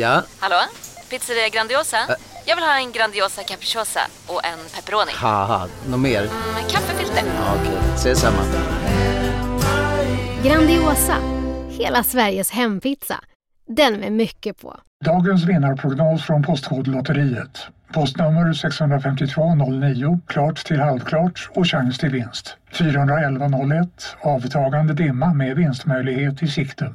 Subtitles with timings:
[0.00, 0.22] Ja?
[0.38, 0.56] Hallå?
[1.10, 1.96] Pizzeria Grandiosa?
[2.46, 5.12] Jag vill ha en Grandiosa capriciosa och en pepperoni.
[5.14, 6.22] Haha, något mer?
[6.54, 7.22] Med kaffefilter.
[7.26, 8.42] Ja, Okej, ses samma.
[10.44, 11.16] Grandiosa,
[11.68, 13.20] hela Sveriges hempizza.
[13.68, 14.80] Den med mycket på.
[15.04, 17.58] Dagens vinnarprognos från Postkodlotteriet.
[17.92, 22.56] Postnummer 65209, klart till halvklart och chans till vinst.
[22.72, 26.94] 41101, avtagande dimma med vinstmöjlighet i sikte.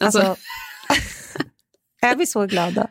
[0.00, 0.36] Alltså, Alltså,
[2.02, 2.86] är vi så glada?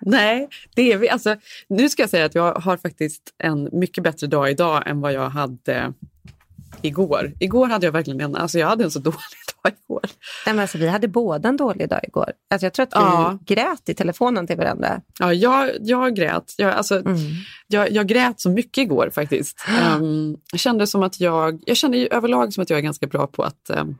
[0.00, 1.08] nej, det är vi.
[1.08, 1.36] Alltså,
[1.68, 5.12] nu ska jag säga att jag har faktiskt en mycket bättre dag idag än vad
[5.12, 5.92] jag hade
[6.82, 7.32] igår.
[7.40, 9.18] Igår hade jag verkligen en, alltså jag hade en så dålig
[9.62, 10.00] dag igår.
[10.46, 12.32] Nej, men alltså, vi hade båda en dålig dag igår.
[12.50, 13.38] Alltså, jag tror att vi Ja.
[13.46, 15.00] grät i telefonen till varandra.
[15.18, 16.54] Ja, jag, jag grät.
[16.58, 17.16] Jag, alltså, Mm.
[17.66, 19.64] jag, jag grät så mycket igår faktiskt.
[19.96, 23.26] Um, jag kände som att jag, jag kände överlag som att jag är ganska bra
[23.26, 23.98] på att um,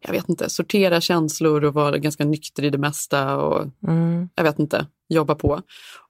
[0.00, 4.28] jag vet inte, sortera känslor och vara ganska nykter i det mesta och Mm.
[4.34, 5.62] jag vet inte, jobba på.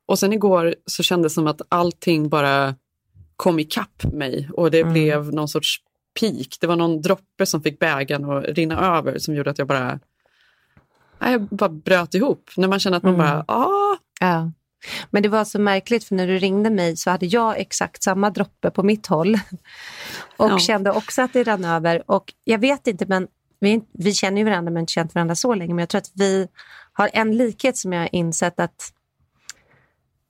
[0.07, 2.75] Och sen igår så kändes det som att allting bara
[3.37, 4.93] kom ikapp mig och det Mm.
[4.93, 5.77] blev någon sorts
[6.21, 6.47] peak.
[6.61, 9.99] Det var någon droppe som fick bägaren att rinna över som gjorde att jag bara,
[11.21, 12.51] jag bara bröt ihop.
[12.57, 13.27] När man känner att man Mm.
[13.27, 14.53] bara, ah, Ja.
[15.11, 18.31] Men det var så märkligt för när du ringde mig så hade jag exakt samma
[18.31, 19.35] droppe på mitt håll.
[20.37, 20.59] Och Ja.
[20.59, 22.03] kände också att det rann över.
[22.11, 23.29] Och jag vet inte, men
[23.61, 25.75] vi, vi känner ju varandra men inte känt varandra så länge.
[25.75, 26.49] Men jag tror att vi
[26.93, 28.93] har en likhet som jag har insett att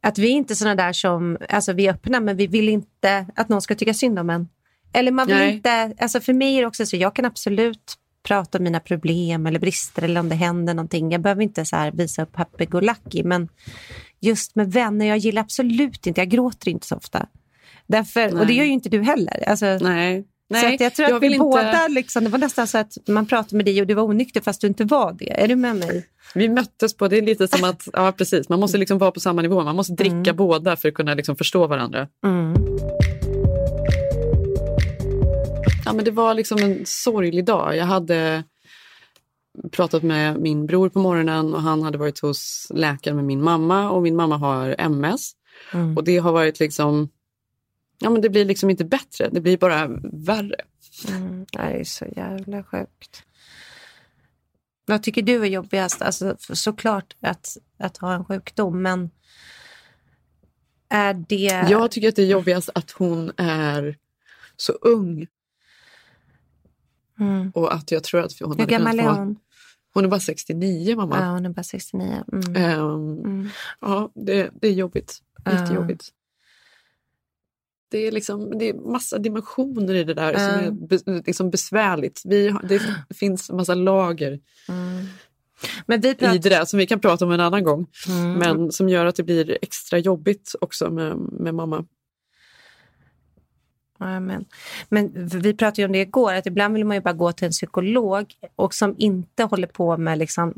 [0.02, 3.26] att vi är inte såna där som, alltså vi är öppna men vi vill inte
[3.36, 4.48] att någon ska tycka synd om en.
[4.92, 5.54] Eller man vill Nej.
[5.54, 9.46] inte, alltså för mig är det också så, jag kan absolut prata om mina problem
[9.46, 11.10] eller brister eller om det händer någonting.
[11.12, 13.48] Jag behöver inte så här visa upp happy-go-lucky men
[14.20, 17.26] just med vänner, jag gillar absolut inte, jag gråter inte så ofta.
[17.86, 19.48] Därför, och det gör ju inte du heller.
[19.48, 20.24] Alltså, nej.
[20.50, 22.92] Nej att jag tror att vill vi inte- båda, liksom, det var nästan så att
[23.08, 25.40] man pratade med dig och du var onykter fast du inte var det.
[25.42, 26.06] Är du med mig?
[26.34, 29.20] Vi möttes på, det är lite som att, ja precis, man måste liksom vara på
[29.20, 29.64] samma nivå.
[29.64, 30.36] Man måste dricka Mm.
[30.36, 32.08] båda för att kunna liksom förstå varandra.
[32.26, 32.54] Mm.
[35.84, 37.76] Ja, men det var liksom en sorglig dag.
[37.76, 38.44] Jag hade
[39.72, 43.90] pratat med min bror på morgonen och han hade varit hos läkaren med min mamma
[43.90, 45.32] och min mamma har MS.
[45.74, 45.96] Mm.
[45.96, 47.08] Och det har varit liksom,
[48.00, 50.60] ja men det blir liksom inte bättre, det blir bara värre.
[51.08, 51.46] Mm.
[51.52, 53.22] Det är så jävla sjukt.
[54.86, 56.02] Vad tycker du är jobbigast?
[56.02, 59.10] Alltså, såklart att, att ha en sjukdom, men
[60.88, 61.66] är det...
[61.70, 63.96] Jag tycker att det är jobbigast att hon är
[64.56, 65.26] så ung
[67.20, 67.50] Mm.
[67.54, 69.36] och att jag tror att hon Hur gammal är hon?
[69.94, 71.20] Hon är bara 69 mamma.
[71.20, 72.24] Ja, hon är bara 69.
[72.32, 72.56] Mm.
[72.56, 73.48] Ehm, Mm.
[73.80, 75.18] Ja, det, det är jobbigt.
[75.46, 76.08] Jättejobbigt.
[77.90, 80.48] Det är, liksom, det är massa dimensioner i det där som Ja.
[80.48, 82.22] är be, liksom besvärligt.
[82.24, 82.82] Vi det
[83.14, 85.06] finns massa lager Mm.
[85.86, 87.86] Men vi i det där som vi kan prata om en annan gång.
[88.08, 88.32] Mm.
[88.32, 91.84] Men som gör att det blir extra jobbigt också med, med mamma.
[93.98, 97.44] Ja, men, vi pratade om det igår, att ibland vill man ju bara gå till
[97.46, 100.54] en psykolog och som inte håller på med liksom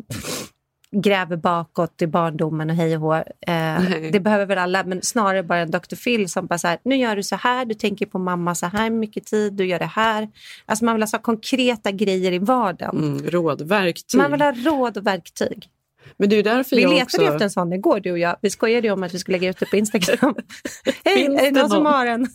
[0.92, 3.14] gräver bakåt i barndomen och hej och hå.
[3.14, 5.96] Eh, det behöver väl alla, men snarare bara en Dr.
[6.04, 8.66] Phil som bara så här, nu gör du så här, du tänker på mamma så
[8.66, 10.28] här mycket tid, du gör det här.
[10.66, 12.98] Alltså man vill ha så konkreta grejer i vardagen.
[12.98, 14.18] Mm, råd, verktyg.
[14.18, 15.68] Man vill ha råd och verktyg.
[16.16, 17.22] Men det är därför Vi jag letade också...
[17.22, 18.36] efter en sån igår, du och jag.
[18.40, 20.34] Vi skojade ju om att vi skulle lägga ut det på Instagram.
[21.04, 22.26] Hej, är det någon som har en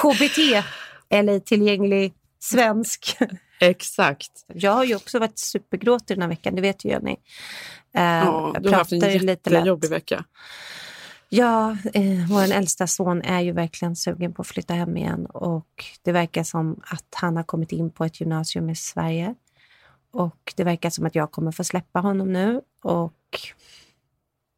[0.00, 0.64] KBT
[1.08, 3.16] eller tillgänglig svensk?
[3.60, 4.30] Exakt.
[4.54, 7.16] Jag har ju också varit supergråtig den här veckan, det vet ju Jenny.
[7.92, 10.24] Eh, Ja, du har haft en jättejobbig vecka.
[11.28, 15.84] Ja, eh, vår äldsta son är ju verkligen sugen på att flytta hem igen och
[16.02, 19.34] det verkar som att han har kommit in på ett gymnasium i Sverige.
[20.10, 23.40] Och det verkar som att jag kommer få släppa honom nu och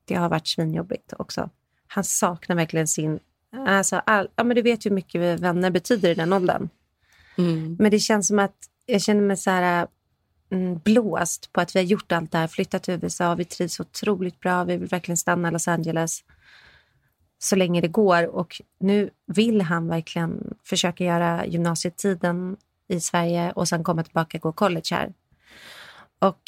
[0.05, 1.50] det har varit svinjobbigt också.
[1.87, 3.19] Han saknar verkligen sin...
[3.67, 6.69] Alltså all, ja, men du vet hur mycket vänner betyder i den åldern.
[7.38, 7.77] Mm.
[7.79, 8.56] Men det känns som att
[8.87, 9.87] jag känner mig så här
[10.85, 14.41] blåst på att vi har gjort allt det här, flyttat till USA, vi trivs otroligt
[14.41, 16.25] bra, vi vill verkligen stanna i Los Angeles.
[17.43, 18.26] så länge det går.
[18.26, 22.56] Och nu vill han verkligen försöka göra gymnasietiden
[22.88, 25.12] i Sverige och sen komma tillbaka och gå college här.
[26.19, 26.38] Och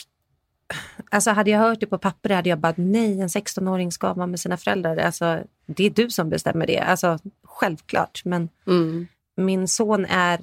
[1.10, 4.26] alltså hade jag hört det på papper hade jag bara nej, en 16-åring ska vara
[4.26, 4.96] med sina föräldrar.
[4.96, 6.78] Alltså, det är du som bestämmer det.
[6.80, 8.22] Alltså, självklart.
[8.24, 9.06] Men Mm.
[9.36, 10.40] min son är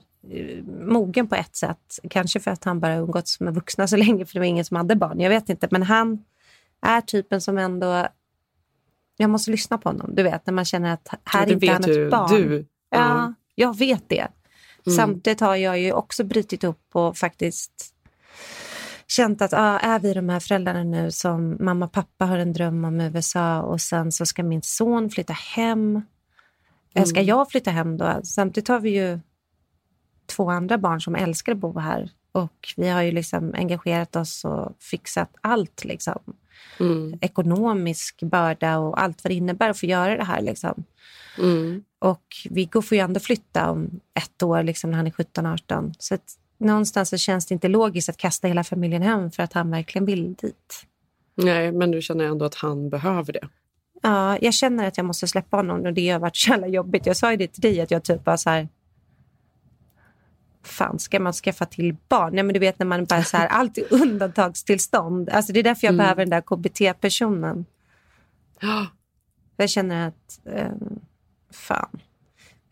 [0.85, 1.99] mogen på ett sätt.
[2.09, 4.77] Kanske för att han bara umgåtts med vuxna så länge, för det var ingen som
[4.77, 5.19] hade barn.
[5.19, 6.23] Jag vet inte, men han
[6.81, 8.07] är typen som ändå...
[9.17, 10.15] Jag måste lyssna på honom.
[10.15, 12.29] Du vet, när man känner att här är inte han du, ett barn.
[12.41, 12.65] du.
[12.89, 14.27] Ja, jag vet det.
[14.85, 14.97] Mm.
[14.97, 17.93] Samtidigt har jag ju också brutit upp och faktiskt
[19.07, 22.53] känt att ah, är vi de här föräldrarna nu som mamma och pappa har en
[22.53, 26.01] dröm om USA och sen så ska min son flytta hem.
[26.93, 27.27] Eh, Ska Mm.
[27.27, 28.19] jag flytta hem då?
[28.23, 29.19] Samtidigt har vi ju
[30.29, 34.45] två andra barn som älskar att bo här och vi har ju liksom engagerat oss
[34.45, 36.19] och fixat allt liksom.
[36.79, 37.17] Mm.
[37.21, 40.83] Ekonomisk börda och allt vad det innebär att få göra det här liksom.
[41.37, 41.83] Mm.
[41.99, 45.93] Och Viggo får ju ändå flytta om ett år liksom, när han är 17-18.
[45.99, 49.53] Så att någonstans så känns det inte logiskt att kasta hela familjen hem för att
[49.53, 50.85] han verkligen vill dit.
[51.35, 53.47] Nej, men du känner ändå att han behöver det.
[54.01, 57.05] Ja, jag känner att jag måste släppa honom och det har varit så jävla jobbigt.
[57.05, 58.67] Jag sa ju det till dig att jag typ var så här...
[60.69, 62.33] Fan, ska man skaffa till barn?
[62.33, 65.29] Nej, men du vet när man bara så här, allt är undantagstillstånd.
[65.29, 66.03] Alltså det är därför jag Mm.
[66.03, 67.65] behöver den där KBT-personen.
[68.61, 68.87] Ja.
[69.57, 70.71] Jag känner att, eh,
[71.53, 71.99] fan.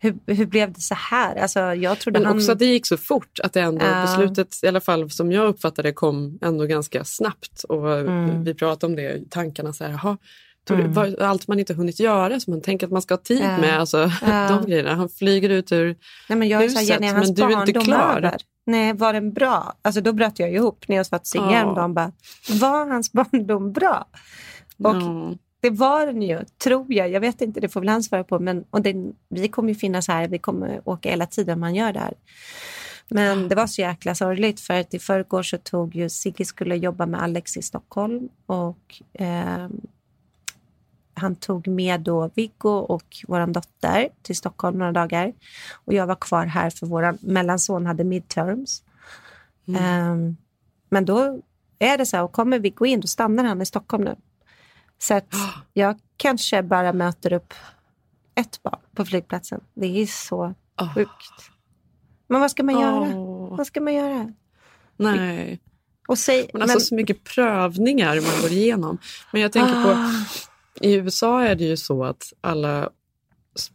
[0.00, 1.36] Hur, hur blev det så här?
[1.36, 2.36] Alltså, jag trodde Men han...
[2.36, 4.02] också att det gick så fort, att det ändå Ja.
[4.02, 7.62] beslutet, i alla fall som jag uppfattade kom ändå ganska snabbt.
[7.64, 8.44] Och Mm.
[8.44, 10.16] Vi pratade om det, tankarna så här, jaha,
[10.74, 11.14] Mm.
[11.20, 13.58] allt man inte hunnit göra som man tänker att man ska ha tid Ja.
[13.58, 13.78] med.
[13.80, 14.48] Alltså, Ja.
[14.48, 14.94] de grejerna.
[14.94, 15.96] Han flyger ut ur...
[16.28, 18.16] Nej, men jag är så här, huset, Jenny, men du är inte klar.
[18.16, 18.36] över.
[18.66, 19.74] Nej, var den bra?
[19.82, 21.88] Alltså då bröt jag ihop när jag satt Sigge Ja.
[21.88, 22.12] Bara,
[22.60, 24.06] var hans barndom bra?
[24.84, 25.34] Och Ja.
[25.60, 27.10] det var den ju, tror jag.
[27.10, 28.38] Jag vet inte, det får väl han svara på.
[28.38, 31.92] Men, och den, vi kommer ju finnas här, vi kommer åka hela tiden man gör
[31.92, 32.14] det här.
[33.10, 36.76] Men det var så jäkla sorgligt för att i förrgår så tog ju Sigge skulle
[36.76, 39.68] jobba med Alex i Stockholm och eh,
[41.18, 45.32] han tog med då Viggo och vår dotter till Stockholm några dagar.
[45.84, 48.82] Och jag var kvar här för vår mellanson hade midterms.
[49.68, 50.16] Eh,
[50.90, 51.40] men då
[51.78, 54.16] är det så här, och kommer Viggo in då stannar han i Stockholm nu.
[54.98, 55.34] Så att
[55.72, 57.54] jag kanske bara möter upp
[58.34, 59.60] ett barn på flygplatsen.
[59.74, 60.94] Det är så Åh.
[60.94, 61.50] sjukt.
[62.26, 63.16] Men vad ska man göra?
[63.16, 63.56] Åh.
[63.56, 64.32] Vad ska man göra?
[64.96, 65.60] Nej,
[66.08, 68.98] Och säg, men alltså så mycket prövningar man går igenom.
[69.32, 70.10] Men jag tänker på, Ah.
[70.80, 72.90] I USA är det ju så att alla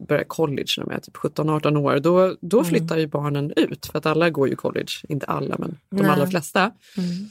[0.08, 2.00] börjar college när de är typ 17-18 år.
[2.00, 2.70] Då, då Mm.
[2.70, 4.92] flyttar ju barnen ut, för att alla går ju college.
[5.10, 6.06] Inte alla, men de Nej.
[6.12, 6.62] allra flesta.
[6.98, 7.30] Mm.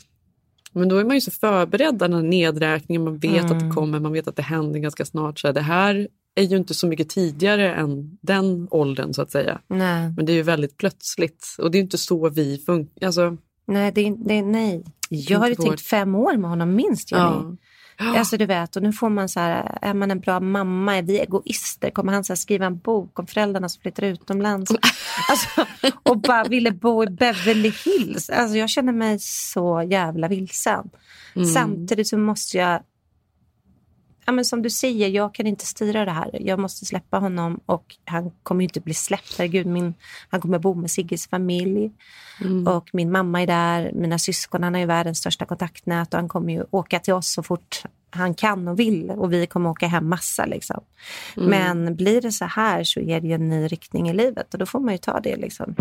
[0.73, 3.69] Men då är man ju så förberedd, den här nedräkningen, man vet att Mm.
[3.69, 5.39] det kommer, man vet att det händer ganska snart.
[5.39, 9.61] Så det här är ju inte så mycket tidigare än den åldern så att säga.
[9.69, 13.07] Nej, Men det är ju väldigt plötsligt och det är inte så vi funkar.
[13.07, 13.37] Alltså,
[13.67, 14.85] nej, det, är- det, nej.
[15.09, 17.13] Jag hade tänkt fem år med honom minst.
[17.13, 17.23] Jenny.
[17.25, 17.57] ja.
[18.07, 21.03] Alltså du vet, och nu får man så här, är man en bra mamma, är
[21.03, 21.91] vi egoister?
[21.91, 24.73] Kommer han så här, skriva en bok om föräldrarna som flyttar utomlands?
[25.29, 25.67] Alltså,
[26.03, 28.31] och bara ville bo i Beverly Hills.
[28.31, 30.91] Alltså jag känner mig så jävla vilsen.
[31.37, 31.49] Mm.
[31.49, 32.81] Samtidigt så måste jag,
[34.25, 36.39] ja men som du säger, jag kan inte styra det här.
[36.41, 39.39] Jag måste släppa honom och han kommer inte bli släppt.
[39.39, 39.95] Herregud, min,
[40.29, 41.91] han kommer bo med Sigges familj.
[42.41, 42.67] Mm.
[42.67, 46.29] Och min mamma är där, mina syskon, han har ju världens största kontaktnät och han
[46.29, 49.87] kommer ju åka till oss så fort han kan och vill och vi kommer åka
[49.87, 50.47] hem massa.
[50.47, 50.81] Liksom.
[51.37, 51.51] Mm.
[51.51, 54.59] Men blir det så här så är det ju en ny riktning i livet och
[54.59, 55.37] då får man ju ta det.
[55.37, 55.75] Liksom.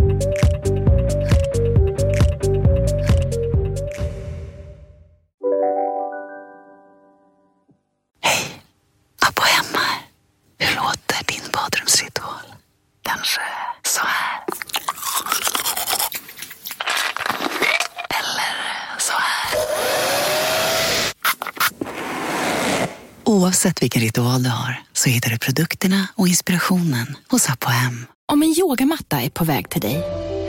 [11.53, 12.45] Badrumsritual?
[13.03, 13.41] Kanske
[13.85, 14.43] så här?
[18.09, 19.59] Eller så här?
[23.23, 28.05] Oavsett vilken ritual du har så hittar du produkterna och inspirationen hos Apohem.
[28.31, 30.03] Om en yogamatta är på väg till dig,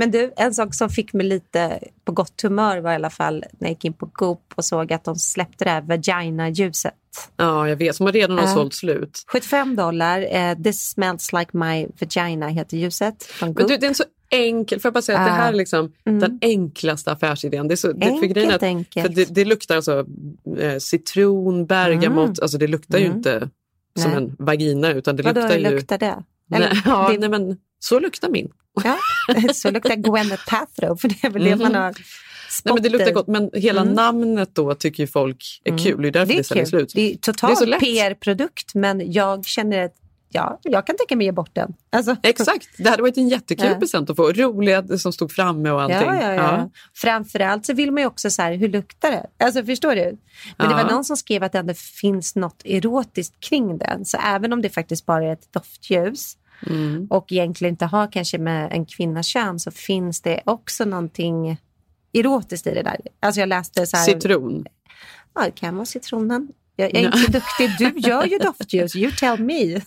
[0.00, 3.44] Men du, en sak som fick mig lite på gott humör var i alla fall
[3.58, 6.94] när jag gick in på Goop och såg att de släppte det här vagina-ljuset.
[7.36, 7.96] Ja, jag vet.
[7.96, 8.54] Som har redan har Ja.
[8.54, 9.24] sålt slut.
[9.26, 10.26] 75 dollar.
[10.36, 13.68] Eh, This smells like my vagina heter ljuset från Men Goop.
[13.68, 15.92] du, det är en så enkel, får jag bara säga att det här är liksom
[16.06, 16.18] Mm.
[16.20, 17.68] den enklaste affärsidén.
[17.68, 19.06] Det, är så, det, för Enkelt, grejen är att, enkelt.
[19.06, 20.06] För det, det luktar alltså
[20.58, 22.36] eh, citron, bergamott, Mm.
[22.42, 23.16] alltså det luktar ju Mm.
[23.16, 23.48] inte
[23.98, 24.16] som Nej.
[24.22, 25.70] en vagina utan det Vadå, luktar ju...
[25.70, 26.22] luktar det?
[26.46, 28.48] Nej, Eller, ja, det- nej, men så luktar min.
[28.84, 28.98] Ja,
[29.54, 31.94] så luktar Gwyneth Paltrow, för det är väl det man har
[32.64, 33.94] Nej, men det luktar gott, men hela Mm.
[33.94, 36.02] namnet då tycker ju folk är kul.
[36.02, 36.70] Det är därför det, Det är säljer kul.
[36.70, 36.92] slut.
[36.94, 37.80] Det är Det totalt.
[37.80, 39.94] PR-produkt, men jag känner att
[40.32, 41.72] ja, jag kan tänka mig ge bort den.
[41.92, 43.74] Alltså, Exakt, det hade varit en jättekul Ja.
[43.74, 44.32] present att få.
[44.32, 45.98] Roliga som stod framme och allting.
[45.98, 46.70] Ja, ja, ja.
[46.94, 49.26] Framförallt så vill man ju också så här, hur luktar det?
[49.44, 50.18] Alltså förstår du?
[50.58, 54.04] Men det var någon som skrev att det ändå finns något erotiskt kring den.
[54.04, 56.36] Så även om det faktiskt bara är ett doftljus
[56.66, 57.06] Mm.
[57.10, 61.56] och egentligen inte har kanske med en kvinnas kön så finns det också någonting
[62.12, 62.96] erotiskt i det där.
[63.20, 64.04] Alltså jag läste så här.
[64.04, 64.66] Citron.
[65.34, 66.48] Ja, det kan vara citronen.
[66.76, 67.70] Jag, jag är inte så duktig.
[67.78, 68.96] Du gör ju doftljus.
[68.96, 69.80] You tell me.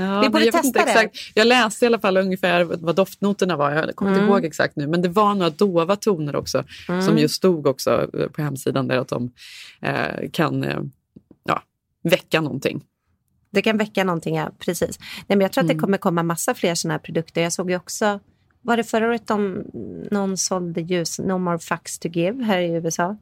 [0.00, 0.90] Ja, Vi borde jag inte testa det.
[0.90, 1.16] exakt.
[1.34, 3.70] Jag läste i alla fall ungefär vad doftnoterna var.
[3.72, 4.32] Jag kommer inte Mm.
[4.32, 4.86] ihåg exakt nu.
[4.86, 6.64] Men det var några dova toner också.
[6.88, 7.02] Mm.
[7.02, 9.30] Som just stod också eh, på hemsidan där att de
[9.82, 10.80] eh, kan eh,
[11.44, 11.62] ja,
[12.02, 12.84] väcka någonting.
[13.50, 14.50] Det kan väcka någonting, ja.
[14.58, 14.98] Precis.
[15.00, 15.82] Nej, men jag tror att det Mm.
[15.82, 17.42] kommer komma massa fler sådana här produkter.
[17.42, 18.20] Jag såg ju också,
[18.62, 19.64] var det förra året de,
[20.10, 23.16] någon sålde ljus, No more fucks to give här i USA.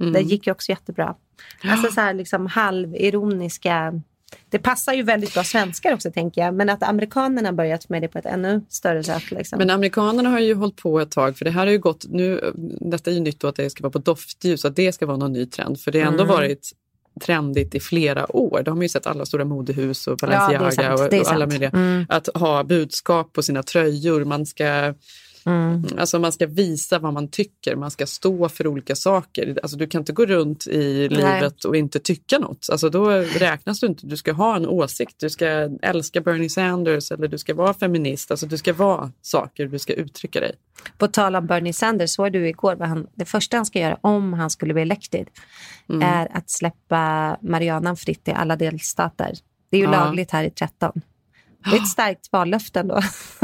[0.00, 0.12] Mm.
[0.12, 1.14] Det gick ju också jättebra.
[1.64, 4.00] Alltså så här liksom halvironiska.
[4.50, 6.54] Det passar ju väldigt bra svenskar också tänker jag.
[6.54, 9.30] Men att amerikanerna börjat med det på ett ännu större sätt.
[9.30, 9.58] Liksom.
[9.58, 12.52] Men amerikanerna har ju hållit på ett tag, för det här har ju gått, nu,
[12.80, 15.16] detta är ju nytt då att det ska vara på doftljus, att det ska vara
[15.16, 15.80] någon ny trend.
[15.80, 16.34] För det har ändå Mm.
[16.36, 16.70] varit
[17.20, 18.62] trendigt i flera år.
[18.62, 21.46] Det har man ju sett alla stora modehus och Ja, Balenciaga sant, och, och alla
[21.46, 21.70] möjliga.
[21.70, 22.06] Mm.
[22.08, 24.94] Att ha budskap på sina tröjor, man ska
[25.46, 25.86] Mm.
[25.98, 29.58] Alltså man ska visa vad man tycker, man ska stå för olika saker.
[29.62, 32.68] Alltså du kan inte gå runt i livet och inte tycka något.
[32.72, 34.06] Alltså då räknas du inte.
[34.06, 35.46] Du ska ha en åsikt, du ska
[35.82, 38.30] älska Bernie Sanders eller du ska vara feminist.
[38.30, 40.52] Alltså du ska vara saker, du ska uttrycka dig.
[40.98, 43.98] På tal om Bernie Sanders, såg du igår vad han, det första han ska göra
[44.00, 45.28] om han skulle bli elected
[45.88, 46.02] Mm.
[46.02, 49.32] är att släppa marijuanan fritt i alla delstater.
[49.70, 49.90] Det är ju Ja.
[49.90, 50.92] lagligt här i 13.
[51.64, 53.00] Det är ett starkt vallöfte ändå.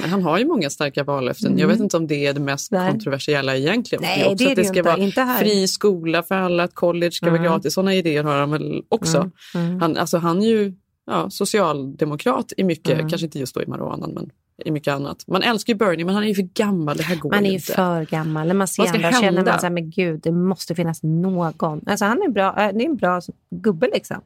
[0.00, 1.50] Men han har ju många starka vallöften.
[1.52, 1.68] Jag Mm.
[1.68, 2.90] vet inte om det är det mest Nej.
[2.90, 4.02] kontroversiella egentligen.
[4.02, 4.90] Nej, också det är det det ska inte.
[4.90, 5.38] vara Inte här.
[5.38, 7.42] fri skola för alla, att college ska Mm.
[7.42, 7.74] vara gratis.
[7.74, 9.18] Sådana idéer har han väl också.
[9.54, 9.66] Mm.
[9.66, 9.80] Mm.
[9.80, 10.72] Han, alltså han är ju
[11.06, 13.08] ja, socialdemokrat i mycket, Mm.
[13.08, 14.30] kanske inte just då i marijuanan, men
[14.64, 15.24] i mycket annat.
[15.26, 16.96] Man älskar ju Bernie, men han är ju för gammal.
[16.96, 17.72] Det här går Man är ju inte.
[17.72, 18.46] för gammal.
[18.48, 19.50] När man ser Vad ska andra känner hända?
[19.50, 21.82] man så här, men gud, det måste finnas någon.
[21.86, 23.20] Alltså han är, bra, äh, det är en bra
[23.50, 24.20] gubbe liksom.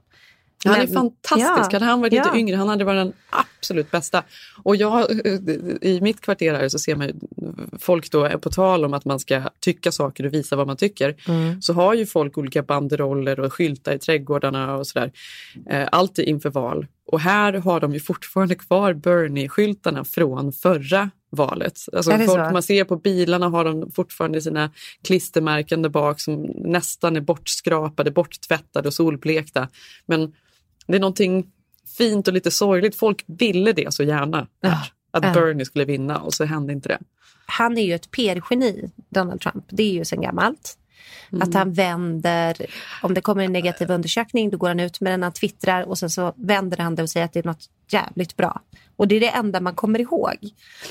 [0.65, 1.49] Han är fantastisk.
[1.51, 2.25] Ja, Hade han varit ja.
[2.25, 4.23] lite yngre, han hade varit den absolut bästa.
[4.63, 5.11] Och jag,
[5.83, 7.15] I mitt kvarter här så ser man ju
[7.79, 10.77] folk då, är på tal om att man ska tycka saker och visa vad man
[10.77, 11.63] tycker, Mm.
[11.63, 15.13] så har ju folk olika banderoller och skyltar i trädgårdarna och sådär.
[15.71, 16.87] Eh, alltid inför val.
[17.07, 21.79] Och här har de ju fortfarande kvar Bernie-skyltarna från förra valet.
[21.93, 22.53] Alltså Är folk så?
[22.53, 24.71] man ser på bilarna har de fortfarande sina
[25.05, 29.69] klistermärken där bak som nästan är bortskrapade, borttvättade och solblekta.
[30.07, 30.33] Men
[30.87, 31.47] det är någonting
[31.99, 32.97] fint och lite sorgligt.
[32.97, 34.47] Folk ville det så gärna.
[34.63, 35.33] här, att ja.
[35.33, 36.99] Bernie skulle vinna och så hände inte det.
[37.47, 39.65] Han är ju ett PR-geni, Donald Trump.
[39.69, 40.79] Det är ju sen gammalt.
[41.33, 41.43] Mm.
[41.43, 42.57] Att han vänder,
[43.03, 45.99] om det kommer en negativ undersökning, då går han ut med den, han twittrar och
[45.99, 48.61] sen så vänder han det och säger att det är något jävligt bra.
[48.97, 50.37] Och det är det enda man kommer ihåg.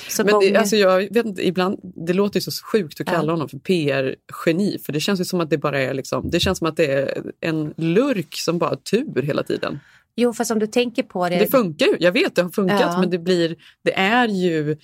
[0.10, 3.28] Så Men det, alltså jag vet inte, ibland, det låter ju så sjukt att kalla
[3.28, 3.32] Ja.
[3.32, 4.78] honom för PR-geni.
[4.86, 6.86] För det känns ju som att det bara är liksom, det känns som att det
[6.86, 9.80] är en lurk som bara har tur hela tiden.
[10.16, 11.40] Jo, fast om du tänker på det.
[11.40, 13.00] Det funkar ju, jag vet det har funkat Ja.
[13.00, 14.78] men det blir, det är ju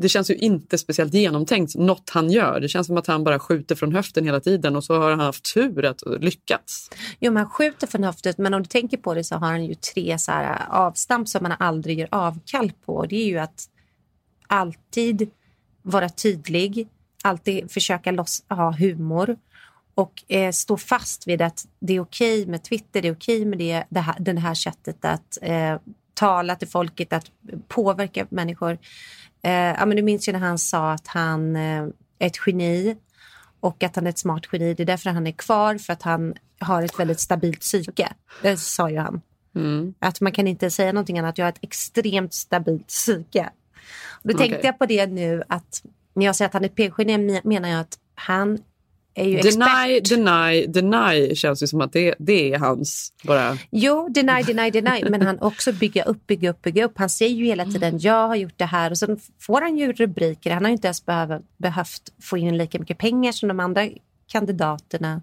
[0.00, 2.60] det känns ju inte speciellt genomtänkt, något han gör.
[2.60, 5.20] Det känns som att han bara skjuter från höften hela tiden och så har han
[5.20, 6.90] haft tur att lyckats.
[7.20, 9.74] Jo, han skjuter från höften, men om du tänker på det så har han ju
[9.74, 13.06] tre så här äh, avstamp som man aldrig gör avkall på.
[13.06, 13.68] Det är ju att
[14.46, 15.30] alltid
[15.82, 16.88] vara tydlig,
[17.22, 19.36] alltid försöka loss, ha humor
[19.94, 23.58] och eh, stå fast vid att det är okej med Twitter, det är okej med
[23.58, 25.76] det, det här, den här sättet att eh,
[26.14, 27.30] tala till folket, att
[27.68, 28.78] påverka människor.
[29.42, 31.82] Eh, ja, men du minns ju när han sa att han eh,
[32.18, 32.96] är ett geni
[33.60, 34.74] och att han är ett smart geni.
[34.74, 38.12] Det är därför han är kvar, för att han har ett väldigt stabilt psyke.
[38.42, 39.20] Det sa ju han.
[39.54, 39.94] Mm.
[39.98, 41.38] Att man kan inte säga någonting annat.
[41.38, 43.50] Jag har ett extremt stabilt psyke.
[44.08, 44.66] Och då tänkte Okej.
[44.66, 45.82] jag på det nu att
[46.14, 48.58] när jag säger att han är p-geni menar jag att han
[49.14, 50.08] är ju Deny, expert.
[50.08, 53.58] deny, deny känns ju som att det, det är hans bara...
[53.70, 55.10] Jo, deny, deny, deny.
[55.10, 56.98] Men han också bygga upp, bygga upp, bygga upp.
[56.98, 59.92] Han säger ju hela tiden jag har gjort det här och sen får han ju
[59.92, 60.50] rubriker.
[60.50, 63.88] Han har ju inte ens behöv, behövt få in lika mycket pengar som de andra
[64.26, 65.22] kandidaterna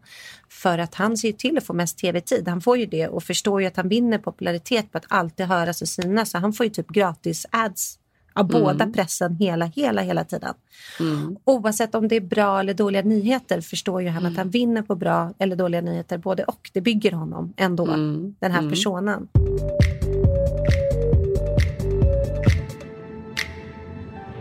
[0.50, 2.48] för att han ser till att få mest tv-tid.
[2.48, 5.82] Han får ju det och förstår ju att han vinner popularitet på att alltid höras
[5.82, 6.32] och synas.
[6.32, 8.00] Så han får ju typ gratis ads
[8.40, 8.62] av Mm.
[8.64, 10.54] båda pressen hela, hela, hela tiden.
[11.00, 11.38] Mm.
[11.44, 14.96] Oavsett om det är bra eller dåliga nyheter förstår ju han att han vinner på
[14.96, 16.70] bra eller dåliga nyheter både och.
[16.74, 18.70] Det bygger honom ändå, den här Mm.
[18.70, 19.28] personen.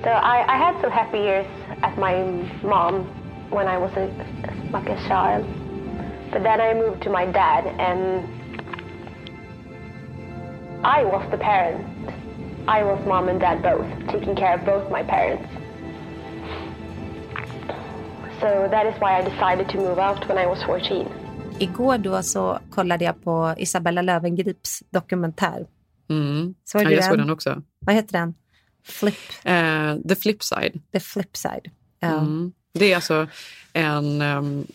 [0.02, 1.46] So I, I had some happy years
[1.82, 2.14] at my
[2.62, 2.94] mom
[3.50, 4.06] when I was a,
[4.72, 5.44] like a child.
[6.32, 8.24] But then I moved to my dad and
[10.84, 11.84] I was the parent.
[12.68, 15.48] I was mom and dad both, taking care of both my parents.
[18.40, 21.06] So that is why I decided to move out when I was 14.
[21.58, 25.66] Igår då så kollade jag på Isabella Lövengrips dokumentär.
[26.08, 26.54] Mm.
[26.64, 27.18] Såg ja, du jag såg den?
[27.18, 27.62] den också.
[27.78, 28.34] Vad heter den?
[28.84, 29.18] Flip.
[29.44, 30.80] Eh, the flip side.
[30.92, 31.70] The flip side.
[32.00, 32.08] Ja.
[32.08, 32.52] Mm.
[32.72, 33.26] Det är alltså
[33.72, 34.66] en ehm,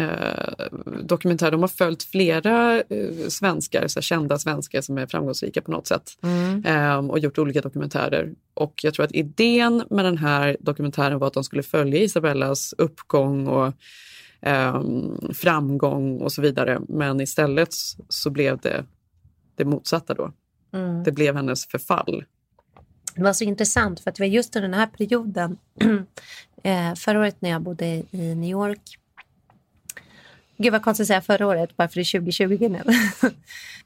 [0.00, 1.50] eh, dokumentär.
[1.50, 6.10] De har följt flera eh, svenskar, så kända svenskar som är framgångsrika på något sätt
[6.22, 6.62] Mm.
[6.66, 8.34] ehm, och gjort olika dokumentärer.
[8.54, 12.74] Och jag tror att idén med den här dokumentären var att de skulle följa Isabellas
[12.78, 13.72] uppgång och
[14.42, 16.80] ehm, framgång och så vidare.
[16.88, 17.68] Men istället
[18.08, 18.84] så blev det
[19.54, 20.32] det motsatta då.
[20.72, 21.04] Mm.
[21.04, 22.24] Det blev hennes förfall.
[23.14, 25.56] Det var så intressant för att det var just i den här perioden
[26.62, 28.99] eh, förra året när jag bodde i New York.
[30.62, 32.82] Gud vad konstigt att säga förra året bara för det är 2020 nu.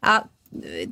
[0.01, 0.25] ja,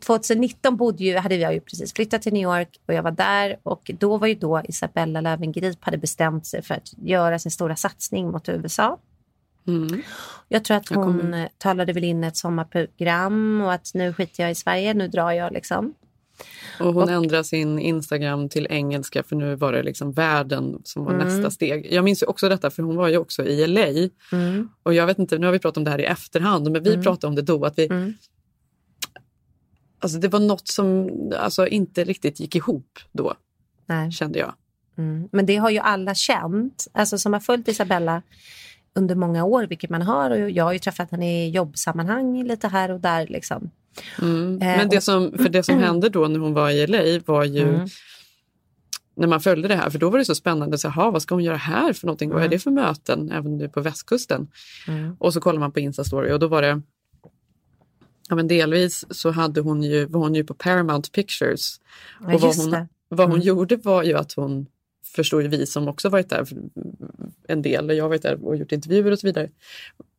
[0.07, 3.57] 2019 bodde ju, hade jag ju precis flyttat till New York och jag var där
[3.63, 7.77] och då var ju då Isabella Löwengrip hade bestämt sig för att göra sin stora
[7.77, 8.99] satsning mot USA.
[9.67, 10.03] Mm.
[10.49, 14.51] Jag tror att hon eh, talade väl in ett sommarprogram och att nu skiter jag
[14.51, 15.95] i Sverige, nu drar jag liksom.
[16.81, 21.05] Och hon Och- ändrade sin Instagram till engelska för nu var det liksom världen som
[21.05, 21.27] var Mm.
[21.27, 21.89] nästa steg.
[21.93, 24.09] Jag minns ju också detta för hon var ju också i LA.
[24.33, 24.69] Mm.
[24.83, 26.91] Och jag vet inte, nu har vi pratat om det här i efterhand, men vi
[26.93, 27.03] Mm.
[27.03, 27.65] pratade om det då.
[27.65, 28.15] att vi
[29.99, 33.35] Alltså det var något som alltså, inte riktigt gick ihop då,
[33.87, 34.13] Nej.
[34.13, 34.55] kände jag.
[34.99, 35.29] Mm.
[35.33, 38.23] Men det har ju alla känt, alltså som har följt Isabella
[38.95, 40.31] under många år, vilket man har.
[40.31, 43.27] Och jag har ju träffat henne i jobbsammanhang lite här och där.
[43.27, 43.71] Liksom.
[44.23, 44.55] Mm.
[44.63, 47.45] Eh, Men det som, för det som hände då när hon var i LA var
[47.45, 47.89] ju Mm.
[49.17, 50.79] när man följde det här, för då var det så spännande.
[50.79, 52.29] Så, "Jaha, vad ska hon göra här för någonting?
[52.31, 52.51] Vad är Mm.
[52.51, 54.49] det för möten även nu på västkusten?
[54.89, 55.17] Mm.
[55.19, 56.83] Och så kollar man på Instastory och då var det
[58.29, 61.81] Ja, men delvis så hade hon ju, var hon ju på Paramount Pictures.
[62.21, 62.71] Ja, och vad hon,
[63.09, 63.47] vad hon Mm.
[63.47, 64.67] gjorde var ju att hon,
[65.17, 66.47] förstår ju vi som också varit där
[67.49, 69.49] en del, och jag har varit där och gjort intervjuer och så vidare.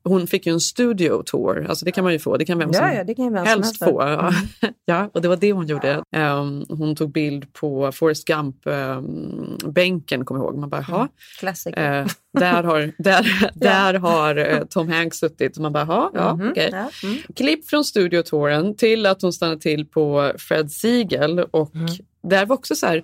[0.06, 2.70] Hon fick ju en studio tour, alltså det kan man ju få, det kan vem
[2.74, 4.02] Ja, som ja, det kan vem som helst helst få.
[4.02, 4.20] Ja.
[4.62, 4.74] Mm.
[4.86, 6.04] ja, och det var det hon gjorde.
[6.16, 10.58] Ehm, hon tog bild på Forrest Gump-bänken, kommer jag ihåg.
[10.58, 11.08] Man bara, jaha.
[11.40, 12.00] Klassiker.
[12.02, 12.08] Eh,
[12.40, 15.58] där har, där, där har eh, Tom Hanks suttit.
[15.58, 16.70] Man bara, "Jaha, ja, Mhm, okej.
[16.72, 17.18] ja, mm.
[17.36, 21.40] Klipp från studiotouren till att hon stannar till på Fred Siegel.
[21.40, 21.88] Och Mm.
[22.24, 23.04] där var också så här,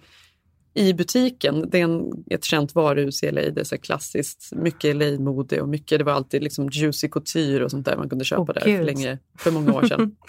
[0.80, 4.96] i butiken, det är en, ett känt varuhus i LA, det är så klassiskt, mycket
[4.96, 8.42] LA-mode och mycket, det var alltid liksom juicy couture och sånt där man kunde köpa
[8.42, 10.16] Åh, där för, länge, för många år sedan.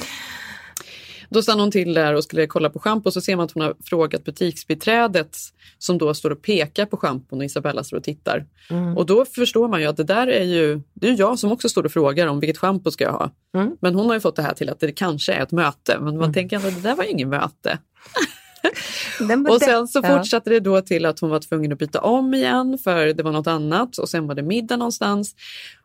[1.30, 3.62] Då stannade hon till där och skulle kolla på schampo så ser man att hon
[3.62, 5.36] har frågat butiksbiträdet
[5.78, 8.46] som då står och pekar på schampon och Isabella står och tittar.
[8.70, 8.96] Mm.
[8.96, 11.68] Och då förstår man ju att det där är ju, det är jag som också
[11.68, 13.30] står och frågar om vilket schampo ska jag ha.
[13.54, 13.76] Mm.
[13.80, 16.18] Men hon har ju fått det här till att det kanske är ett möte, men
[16.18, 17.78] man tänker ändå det där var ju inget möte.
[19.48, 22.78] Och sen så fortsatte det då till att hon var tvungen att byta om igen
[22.84, 25.34] för det var något annat och sen var det middag någonstans.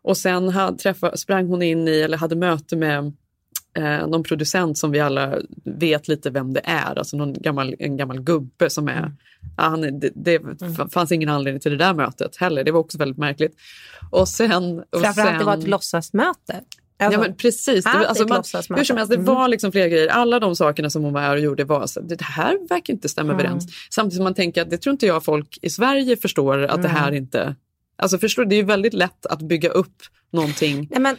[0.02, 3.14] Och sen hade, träffa, sprang hon in i, eller hade möte med
[3.78, 7.98] eh, någon producent som vi alla vet lite vem det är, alltså någon gammal, en
[7.98, 9.12] gammal gubbe som är
[9.58, 10.90] Ja, han, det, det Mm.
[10.90, 13.56] fanns ingen anledning till det där mötet heller, det var också väldigt märkligt.
[14.12, 14.80] Och sen...
[14.80, 16.62] Och Framförallt sen, det var ett låtsasmöte.
[17.00, 18.44] Alltså, ja men precis, det, alltså man,
[18.78, 19.26] hur som helst, det Mm.
[19.26, 20.08] var liksom flera grejer.
[20.08, 23.10] Alla de sakerna som hon var här och gjorde var så, det här verkar inte
[23.10, 23.46] stämma Mm.
[23.46, 23.68] överens.
[23.90, 26.88] Samtidigt som man tänker att det tror inte jag folk i Sverige förstår att det
[26.88, 27.16] här Mm.
[27.24, 27.56] inte...
[27.98, 29.96] Alltså förstår, det är ju väldigt lätt att bygga upp
[30.34, 31.16] någonting Nej, men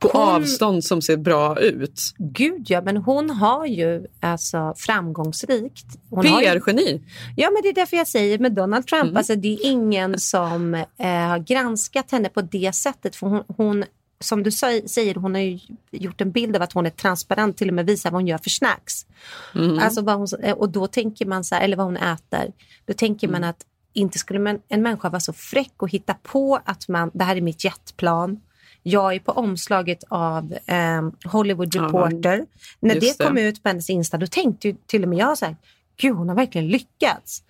[0.00, 2.00] på hon- avstånd som ser bra ut.
[2.18, 5.86] Gud ja, men hon har ju alltså framgångsrikt.
[6.16, 7.00] Ju- PR-geni.
[7.36, 9.04] Ja, men det är därför jag säger med Donald Trump.
[9.04, 9.16] Mm.
[9.16, 13.16] Alltså, det är ingen som eh, har granskat henne på det sättet.
[13.16, 13.84] För hon, hon
[14.20, 15.58] som du säger, hon har ju
[15.90, 18.38] gjort en bild av att hon är transparent, till och med visar vad hon gör
[18.38, 19.06] för snacks.
[19.54, 19.78] Mm.
[19.78, 22.52] Alltså vad hon, och då tänker man så här, eller vad hon äter.
[22.86, 26.60] Då tänker man att inte skulle man, en människa vara så fräck och hitta på
[26.64, 28.40] att man, det här är mitt jetplan.
[28.82, 32.46] Jag är på omslaget av eh, Hollywood Reporter.
[32.80, 33.42] När just det kom det.
[33.42, 35.56] ut på hennes Insta, då tänkte ju till och med jag så här,
[36.00, 37.42] gud hon har verkligen lyckats.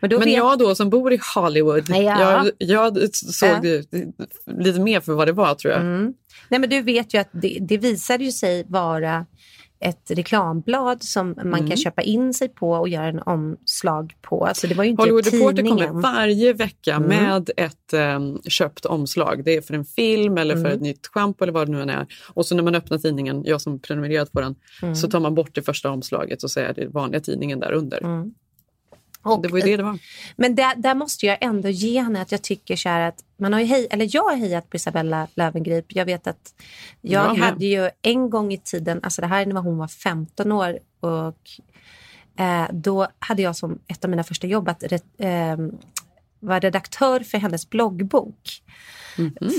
[0.00, 1.96] Men, då Men vet- jag då som bor i Hollywood, Ja.
[2.20, 3.58] jag, jag såg Ja.
[3.62, 3.86] det
[4.64, 5.80] lite mer för vad det var tror jag.
[5.80, 6.12] Mm.
[6.48, 9.26] Nej, men du vet ju att det, det visade ju sig vara
[9.80, 11.66] ett reklamblad som man Mm.
[11.68, 14.46] kan köpa in sig på och göra en omslag på.
[14.46, 17.08] Alltså det var ju inte Hollywood Reporter kommer varje vecka Mm.
[17.08, 19.44] med ett em, köpt omslag.
[19.44, 20.72] Det är för en film eller för Mm.
[20.72, 22.06] ett nytt schampo eller vad det nu än är.
[22.34, 24.96] Och så när man öppnar tidningen, jag som prenumererat på den, Mm.
[24.96, 28.00] så tar man bort det första omslaget och så är det vanliga tidningen där under.
[29.32, 29.42] Mm.
[29.42, 29.98] det var ju det det var.
[30.36, 33.60] Men där, där måste jag ändå ge henne att jag tycker så att man har
[33.60, 35.84] hej, eller jag har hejat på Isabella Löwengrip.
[35.88, 36.54] Jag vet att
[37.00, 37.46] jag med.
[37.46, 40.78] hade ju en gång i tiden, alltså det här är när hon var 15 år
[41.00, 41.50] och
[42.38, 44.82] eh, då hade jag som ett av mina första jobb att
[45.18, 45.56] eh,
[46.40, 48.62] vara redaktör för hennes bloggbok.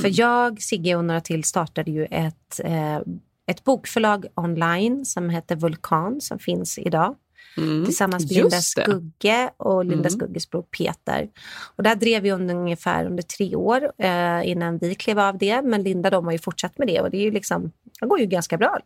[0.01, 2.99] För jag, Sigge och några till startade ju ett, eh,
[3.47, 7.15] ett bokförlag online som heter Vulkan som finns idag.
[7.57, 7.85] Mm.
[7.85, 8.61] Tillsammans med Linda.
[8.61, 10.19] Skugge och Linda Mm.
[10.19, 11.29] Skugges bror Peter.
[11.75, 15.61] Och där drev vi under ungefär under tre år eh, innan vi klev av det.
[15.61, 18.19] Men Linda de har ju fortsatt med det och det, är ju liksom, det går
[18.19, 18.79] ju ganska bra.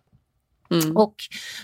[0.72, 0.98] Mm.
[0.98, 1.16] Och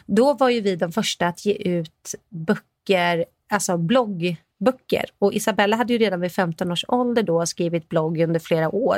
[0.05, 5.05] då var ju vi de första att ge ut böcker, alltså bloggböcker.
[5.19, 8.97] Och Isabella hade ju redan vid 15 års ålder då skrivit blogg under flera år.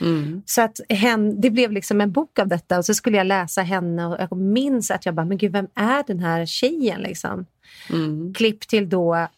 [0.00, 0.42] Mm.
[0.46, 3.62] Så att hen, det blev liksom en bok av detta och så skulle jag läsa
[3.62, 7.46] henne och jag minns att jag bara, men gud vem är den här tjejen liksom?
[7.90, 8.34] Mm.
[8.34, 9.28] Klipp till då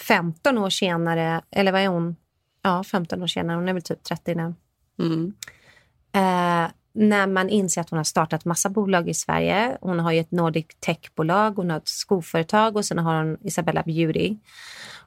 [0.00, 2.16] 15 år senare, eller vad är hon?
[2.62, 4.54] Ja, 15 år senare, hon är väl typ 30 nu.
[4.98, 5.34] Mm.
[6.12, 9.78] Eh, när man inser att hon har startat massa bolag i Sverige.
[9.80, 13.82] Hon har ju ett Nordic Tech-bolag, hon har ett skoföretag och sen har hon Isabella
[13.82, 14.36] Beauty.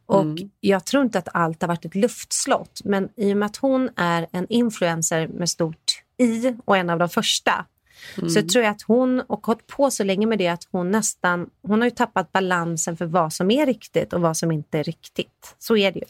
[0.05, 0.49] Och Mm.
[0.59, 3.89] jag tror inte att allt har varit ett luftslott, men i och med att hon
[3.95, 7.65] är en influencer med stort I och en av de första,
[8.17, 8.29] Mm.
[8.29, 11.49] så tror jag att hon, och hållit på så länge med det, att hon nästan,
[11.61, 14.83] hon har ju tappat balansen för vad som är riktigt och vad som inte är
[14.83, 15.55] riktigt.
[15.59, 16.05] Så är det ju.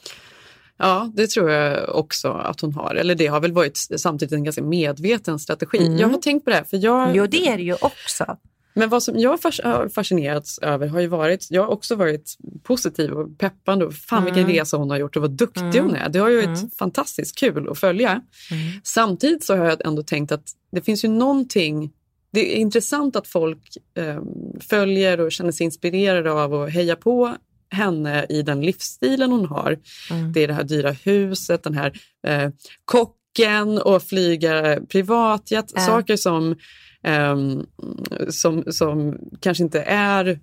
[0.78, 2.96] Ja, det tror jag också att hon har.
[2.96, 5.78] Eller det har väl varit samtidigt en ganska medveten strategi.
[5.78, 5.98] Mm.
[5.98, 7.16] Jag har tänkt på det här, för jag...
[7.16, 8.38] Jo, det är det ju också.
[8.74, 13.12] Men vad som jag har fascinerats över har ju varit, jag har också varit positiv
[13.12, 13.86] och peppande.
[13.86, 14.56] Och fan vilken Mm.
[14.56, 15.86] resa hon har gjort och vad duktig Mm.
[15.86, 16.10] hon är.
[16.10, 16.70] Det har ju varit Mm.
[16.80, 18.22] fantastiskt kul att följa.
[18.84, 21.94] Samtidigt så har jag ändå tänkt att det finns ju någonting
[22.32, 24.22] det är intressant att folk eh,
[24.70, 27.36] följer och känner sig inspirerade av och hejar på
[27.71, 29.77] henne i den livsstilen hon har.
[30.12, 30.34] Mm.
[30.34, 32.49] Det är det här dyra huset, den här eh,
[32.86, 35.71] kocken och flyga privatjet.
[35.75, 35.82] Ja.
[35.82, 36.56] Saker som,
[37.03, 37.65] ehm,
[38.30, 40.39] som, som kanske inte är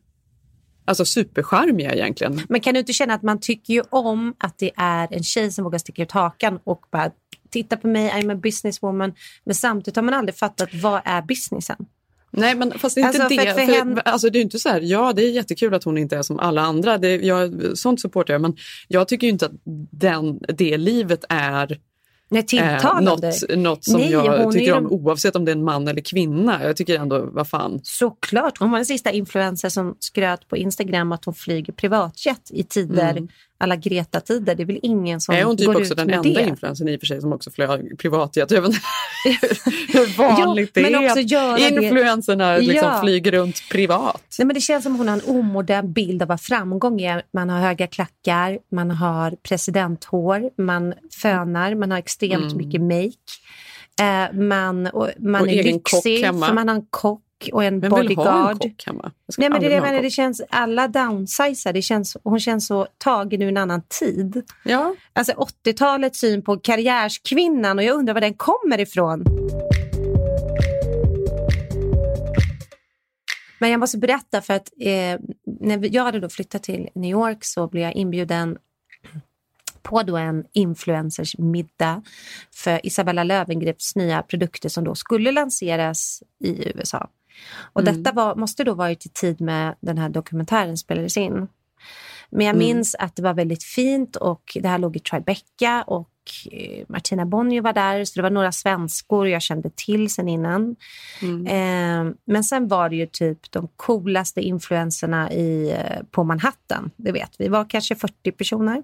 [0.84, 2.40] alltså supercharmiga egentligen.
[2.48, 5.50] Men kan du inte känna att man tycker ju om att det är en tjej
[5.50, 7.10] som vågar sticka ut hakan och bara
[7.50, 9.14] titta på mig, I'm a businesswoman.
[9.44, 11.86] Men samtidigt har man aldrig fattat vad är businessen?
[12.36, 13.54] Nej, men fast är inte Alltså, för- det.
[13.54, 15.98] för För, henne- alltså, det är inte så här, ja det är jättekul att hon
[15.98, 16.98] inte är som alla andra.
[16.98, 18.40] Det, jag, sånt supportar jag.
[18.40, 18.56] Men
[18.88, 19.52] jag tycker ju inte att
[19.90, 21.78] den, det livet är
[22.28, 23.10] Nej, tilltalande.
[23.10, 25.88] något, något som Nej, jag är tycker ju om oavsett om det är en man
[25.88, 26.64] eller kvinna.
[26.64, 27.80] Jag tycker ändå, vad fan.
[27.82, 28.58] Såklart.
[28.58, 33.10] Hon var den sista influencer som skröt på Instagram att hon flyger privatjet i tider,
[33.10, 33.28] Mm.
[33.58, 34.54] Alla Greta-tider.
[34.54, 36.48] Det är väl ingen som är hon typ går också ut den med enda det.
[36.48, 38.50] influencern i och för sig som också flög privatjet?
[38.50, 38.80] Jag vet inte
[39.98, 41.70] hur vanligt Jo, det men är också göra det-
[42.50, 43.00] liksom Ja.
[43.02, 44.22] flyger runt privat.
[44.38, 47.22] Nej, men det känns som hon har en omodern bild av vad framgång är.
[47.32, 52.56] Man har höga klackar, man har presidenthår, man fönar, man har extremt Mm.
[52.56, 53.12] mycket make.
[54.00, 57.20] Eh, man och, man Och är lyxig, för man har en kock
[57.52, 58.26] och en Vem vill bodyguard.
[58.26, 59.12] ha en kock hemma?
[59.38, 63.42] Nej, men det, det, jag menar, känns, alla downsizar, det känns, hon känns så tagen
[63.42, 64.42] ur en annan tid.
[64.64, 64.94] Ja.
[65.12, 65.32] Alltså
[65.64, 69.24] 80-talets syn på karriärskvinnan och jag undrar var den kommer ifrån.
[73.58, 75.20] Men jag måste berätta för att eh,
[75.60, 78.58] när jag hade då flyttat till New York så blev jag inbjuden
[79.82, 82.02] på då en influencers middag
[82.54, 87.08] för Isabella Lövengrips nya produkter som då skulle lanseras i USA.
[87.72, 88.02] Och Mm.
[88.02, 91.48] detta var, måste då varit i tid med den här dokumentären spelades in.
[92.30, 92.66] Men jag Mm.
[92.66, 96.10] minns att det var väldigt fint och det här låg i Tribeca och
[96.52, 100.76] eh, Martina Bonnier var där så det var några svenskor jag kände till sen innan.
[101.22, 101.46] Mm.
[101.46, 106.90] Eh, men sen var det ju typ de coolaste influenserna i, eh, på Manhattan.
[106.96, 108.82] Det vet vi var kanske 40 personer.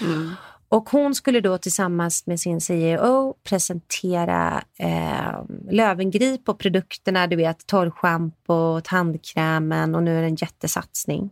[0.00, 0.30] Mm.
[0.68, 7.66] Och hon skulle då tillsammans med sin CEO presentera eh, Lövengrip och produkterna, du vet
[7.66, 11.30] torrschampo, tandkrämen och nu är det en jättesatsning.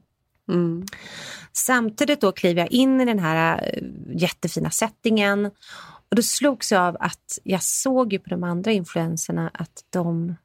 [0.49, 0.87] Mm.
[1.53, 3.83] Samtidigt då kliver jag in i den här eh,
[4.23, 5.47] jättefina settingen
[6.11, 10.37] och då slogs jag av att jag såg ju på de andra influenserna att de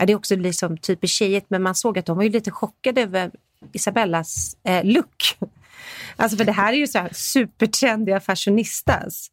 [0.00, 2.50] Ja, det är också liksom typiskt tjejigt, men man såg att de var ju lite
[2.50, 3.30] chockade över
[3.72, 5.38] Isabellas eh, look.
[6.16, 9.30] Alltså för det här är ju så här supertrendiga fashionistas.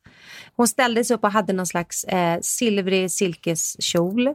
[0.56, 4.28] Hon ställde sig upp och hade någon slags eh, silvrig silkeskjol.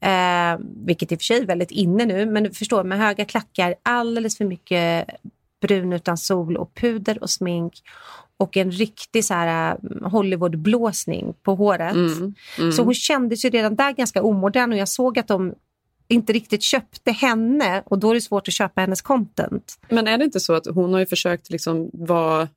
[0.00, 3.24] Eh, vilket i och för sig är väldigt inne nu, men du förstår med höga
[3.24, 5.08] klackar, alldeles för mycket
[5.60, 7.82] brun utan sol och puder och smink
[8.36, 11.94] och en riktig så här eh, Hollywoodblåsning på håret.
[11.94, 12.72] Mm, mm.
[12.72, 15.54] Så hon kändes ju redan där ganska omodern och jag såg att de
[16.08, 19.78] inte riktigt köpte henne och då är det svårt att köpa hennes content.
[19.88, 22.48] Men är det inte så att hon har ju försökt liksom vara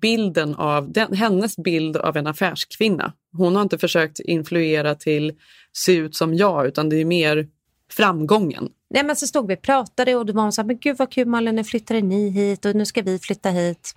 [0.00, 3.12] bilden av den, hennes bild av en affärskvinna.
[3.32, 5.32] Hon har inte försökt influera till
[5.72, 7.48] se ut som jag utan det är mer
[7.92, 8.68] framgången.
[8.90, 10.96] Nej, men så stod vi och pratade och då var hon så här, men gud
[10.96, 13.94] vad kul Malin, nu flyttade ni hit och nu ska vi flytta hit.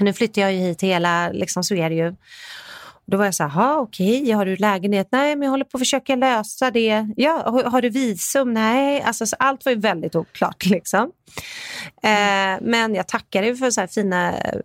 [0.00, 2.14] Nu flyttar jag ju hit hela, liksom så är det ju.
[3.10, 5.08] Då var jag så här, okej, okay, har du lägenhet?
[5.12, 7.08] Nej, men jag håller på att försöka lösa det.
[7.16, 8.54] Ja, har, har du visum?
[8.54, 10.66] Nej, alltså, allt var ju väldigt oklart.
[10.66, 11.12] Liksom.
[12.02, 14.60] Eh, men jag tackade för så här fina eh,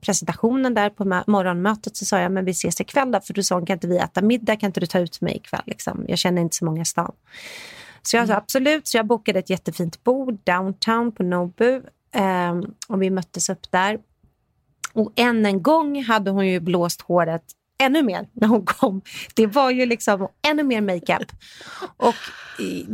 [0.00, 1.96] presentationen där på morgonmötet.
[1.96, 4.22] Så sa jag, men vi ses ikväll då, för du sa, kan inte vi äta
[4.22, 4.56] middag?
[4.56, 5.62] Kan inte du ta ut mig ikväll?
[5.66, 6.04] Liksom?
[6.08, 7.12] Jag känner inte så många i stan.
[8.02, 11.82] Så jag sa absolut, så jag bokade ett jättefint bord downtown på Nobu.
[12.14, 12.54] Eh,
[12.88, 13.98] och vi möttes upp där.
[14.92, 17.44] Och än en gång hade hon ju blåst håret
[17.82, 19.02] ännu mer när hon kom.
[19.34, 21.32] Det var ju liksom ännu mer makeup.
[21.96, 22.14] Och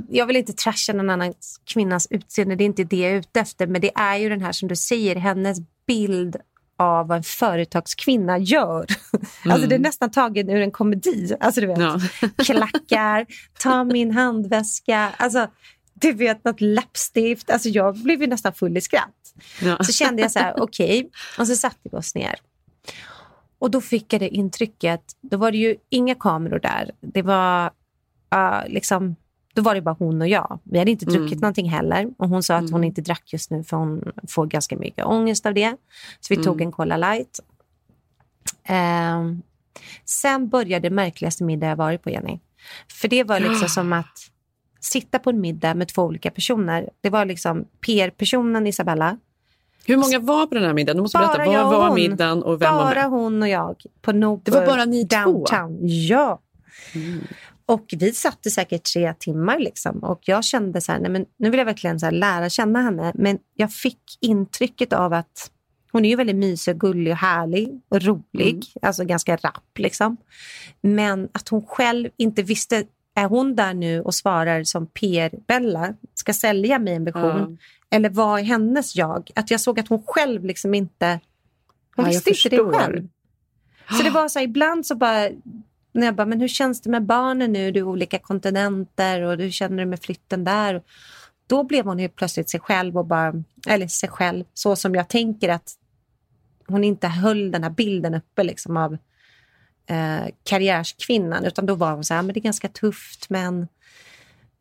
[0.09, 3.41] jag vill inte trasha någon annan kvinnas utseende, det är inte det jag är ute
[3.41, 3.67] efter.
[3.67, 6.37] Men det är ju den här som du säger, hennes bild
[6.79, 8.87] av vad en företagskvinna gör.
[9.13, 9.55] Mm.
[9.55, 11.37] Alltså det är nästan taget ur en komedi.
[11.41, 12.01] Alltså du vet, ja.
[12.45, 13.27] klackar,
[13.59, 15.09] ta min handväska.
[15.17, 15.47] Alltså,
[15.95, 17.51] du vet något läppstift.
[17.51, 19.15] Alltså jag blev ju nästan full i skratt.
[19.63, 19.85] Ja.
[19.85, 20.99] Så kände jag så här, okej.
[20.99, 21.11] Okay.
[21.39, 22.35] Och så satte vi oss ner.
[23.59, 26.91] Och då fick jag det intrycket, då var det ju inga kameror där.
[27.01, 27.71] Det var
[28.35, 29.17] uh, liksom,
[29.55, 30.59] då var det bara hon och jag.
[30.65, 31.41] Vi hade inte druckit mm.
[31.41, 32.11] någonting heller.
[32.19, 32.73] Och hon sa att mm.
[32.73, 35.77] hon inte drack just nu för hon får ganska mycket ångest av det.
[36.21, 36.45] Så vi mm.
[36.45, 37.41] tog en Cola light.
[38.71, 39.39] Uh,
[40.05, 42.41] sen började det märkligaste middag jag varit på, Jenny.
[43.01, 44.19] För det var liksom som att
[44.81, 46.91] sitta på en middag med två olika personer.
[47.01, 49.19] Det var liksom PR-personen Isabella
[49.89, 50.97] hur många var på den här middagen?
[50.97, 52.95] Du måste bara berätta, var var middagen och vem bara var med?
[52.95, 53.77] Bara hon och jag.
[54.03, 55.79] På Nobu, det var bara ni downtown.
[55.79, 55.87] två?
[55.87, 56.41] Ja.
[56.95, 57.21] Mm.
[57.67, 59.99] Och vi satt i säkert tre timmar liksom.
[59.99, 63.13] och jag kände så här, nej men nu vill jag verkligen så lära känna henne.
[63.15, 65.51] Men jag fick intrycket av att
[65.93, 68.55] hon är ju väldigt mysig, och gullig och härlig och rolig.
[68.55, 68.63] Mm.
[68.83, 70.17] Alltså ganska rapp liksom.
[70.81, 72.85] Men att hon själv inte visste,
[73.19, 77.31] är hon där nu och svarar som PR-Bella, ska sälja mig en vision?
[77.31, 77.59] Mm.
[77.91, 79.31] Eller vad är hennes jag?
[79.35, 81.21] Att jag såg att hon själv liksom inte...
[81.97, 83.09] Hon ja, visste inte det själv.
[83.97, 85.29] Så det var så här, ibland så bara...
[85.93, 87.73] När jag bara, men hur känns det med barnen nu?
[87.73, 90.83] Du är olika kontinenter och hur känner du med flytten där?
[91.47, 93.33] Då blev hon helt plötsligt sig själv och bara...
[93.69, 95.75] Eller sig själv, så som jag tänker att
[96.67, 98.99] hon inte höll den här bilden uppe liksom av
[99.89, 101.45] eh, karriärskvinnan.
[101.45, 103.69] Utan då var hon så här, men det är ganska tufft men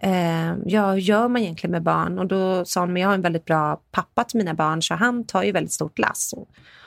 [0.01, 2.19] eh, ja, hur gör man egentligen med barn?
[2.19, 4.93] Och då sa hon, men jag har en väldigt bra pappa till mina barn så
[4.93, 6.33] han tar ju väldigt stort lass.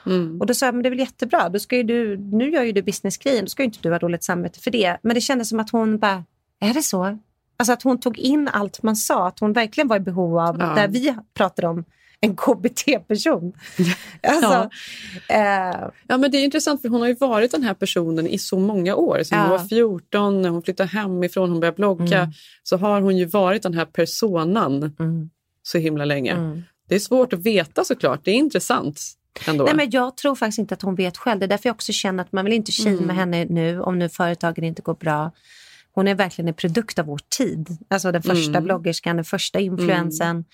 [0.05, 0.39] Mm.
[0.39, 2.71] Och då sa jag, men det är väl jättebra, då ska du, nu gör ju
[2.71, 4.97] du businessgrejen, då ska ju inte du ha dåligt samvete för det.
[5.01, 6.23] Men det kändes som att hon bara,
[6.59, 7.19] är det så?
[7.57, 10.57] Alltså att hon tog in allt man sa, att hon verkligen var i behov av,
[10.59, 10.65] ja.
[10.75, 11.85] där vi pratade om
[12.21, 13.53] en KBT-person.
[14.23, 14.69] Alltså,
[15.27, 15.35] ja.
[15.35, 18.37] Eh, ja, men det är intressant för hon har ju varit den här personen i
[18.37, 19.23] så många år.
[19.23, 19.43] Sen ja.
[19.43, 22.31] hon var 14, när hon flyttade hemifrån, hon började blogga, mm.
[22.63, 25.29] så har hon ju varit den här personan mm.
[25.63, 26.31] så himla länge.
[26.31, 26.63] Mm.
[26.87, 29.01] Det är svårt att veta såklart, det är intressant.
[29.47, 29.63] Ändå.
[29.63, 31.39] Nej, men jag tror faktiskt inte att hon vet själv.
[31.39, 33.15] Det är därför jag också känner att man vill inte kima mm.
[33.15, 35.31] henne nu om nu företagen inte går bra.
[35.93, 37.77] Hon är verkligen en produkt av vår tid.
[37.87, 38.63] Alltså den första mm.
[38.63, 40.45] bloggerskan, den första influensen.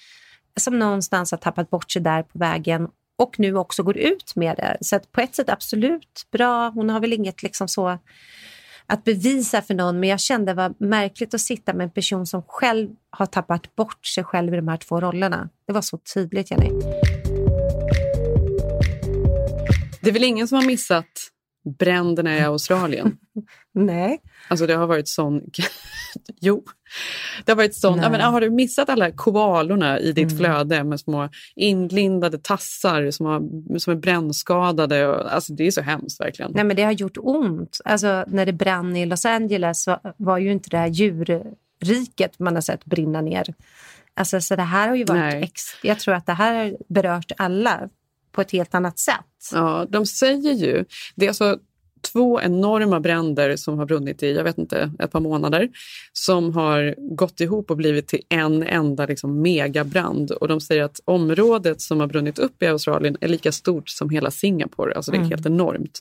[0.57, 4.55] Som någonstans har tappat bort sig där på vägen och nu också går ut med
[4.55, 4.77] det.
[4.81, 6.69] Så att på ett sätt absolut bra.
[6.69, 7.97] Hon har väl inget liksom så
[8.85, 12.25] att bevisa för någon, men jag kände det var märkligt att sitta med en person
[12.25, 15.49] som själv har tappat bort sig själv i de här två rollerna.
[15.67, 16.69] Det var så tydligt, Jenny.
[20.01, 21.05] Det är väl ingen som har missat
[21.67, 23.17] bränderna i Australien.
[23.73, 24.19] Nej.
[24.47, 25.41] Alltså det har varit sån...
[26.41, 26.63] jo.
[27.45, 27.99] Det har varit sån...
[27.99, 30.37] Ja, men, har du missat alla koalorna i ditt Mm.
[30.37, 35.07] flöde med små inlindade tassar som, har, som är brännskadade?
[35.07, 36.51] Och, alltså det är så hemskt verkligen.
[36.55, 37.81] Nej, men det har gjort ont.
[37.85, 42.55] Alltså, när det brann i Los Angeles så var ju inte det här djurriket man
[42.55, 43.53] har sett brinna ner.
[44.13, 45.43] Alltså, så det här har ju varit...
[45.43, 47.89] Ex- jag tror att det här har berört alla
[48.37, 49.51] på ett helt annat sätt.
[49.51, 50.85] Ja, de säger ju...
[51.15, 51.57] Det är alltså
[52.11, 55.69] två enorma bränder som har brunnit i, jag vet inte, ett par månader
[56.13, 60.31] som har gått ihop och blivit till en enda liksom, megabrand.
[60.31, 64.09] Och de säger att området som har brunnit upp i Australien är lika stort som
[64.09, 64.93] hela Singapore.
[64.95, 65.29] Alltså det är Mm.
[65.29, 65.99] helt enormt.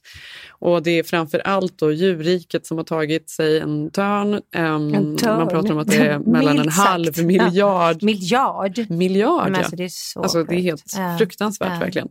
[0.49, 4.40] Och det är framför allt då djurriket som har tagit sig en törn.
[4.53, 5.38] En törn.
[5.38, 8.90] Man pratar om att det är mellan en halv miljard Miljard?
[8.90, 9.59] Miljard, Men ja.
[9.59, 10.92] alltså, det är så alltså, det är helt.
[10.97, 11.16] Ja.
[11.19, 11.79] fruktansvärt Ja.
[11.81, 12.09] verkligen.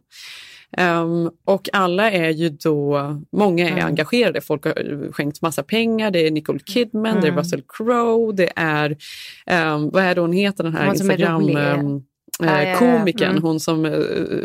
[0.77, 2.99] Ehm, och alla är ju då,
[3.31, 3.85] många är Mm.
[3.85, 4.41] engagerade.
[4.41, 6.11] Folk har skänkt massa pengar.
[6.11, 7.37] Det är Nicole Kidman, det är Mm.
[7.39, 8.97] Russell Crowe, det är,
[9.45, 11.49] ehm, vad är det hon heter den här Instagram...
[11.57, 12.01] ehm,
[12.43, 13.43] eh, komikern, Mm.
[13.43, 13.91] hon, som, eh,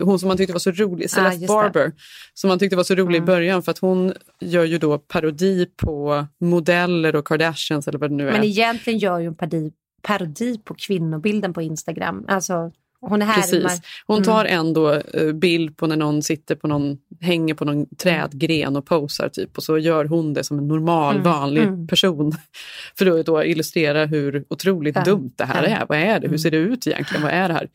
[0.03, 1.47] hon som man tyckte var så rolig, Ja, Celeste det.
[1.47, 1.93] Barber,
[2.35, 3.23] som man tyckte var så rolig Mm.
[3.23, 8.11] i början för att hon gör ju då parodi på modeller och Kardashians eller vad
[8.11, 8.33] det nu är.
[8.33, 12.25] Men egentligen gör ju en parodi, parodi på kvinnobilden på Instagram.
[12.29, 13.35] Alltså, hon härmar.
[13.43, 13.81] Precis.
[14.07, 14.25] Hon Mm.
[14.25, 18.87] tar ändå eh, bild på när någon sitter på någon, hänger på någon trädgren och
[18.87, 21.25] posar typ och så gör hon det som en normal, Mm.
[21.33, 21.87] vanlig Mm.
[21.87, 22.33] person.
[22.99, 25.05] För att då illustrera hur otroligt Ja.
[25.05, 25.69] dumt det här Ja.
[25.77, 25.87] är.
[25.89, 26.29] Vad är det?
[26.29, 27.23] Hur ser det ut egentligen?
[27.23, 27.69] Vad är det här?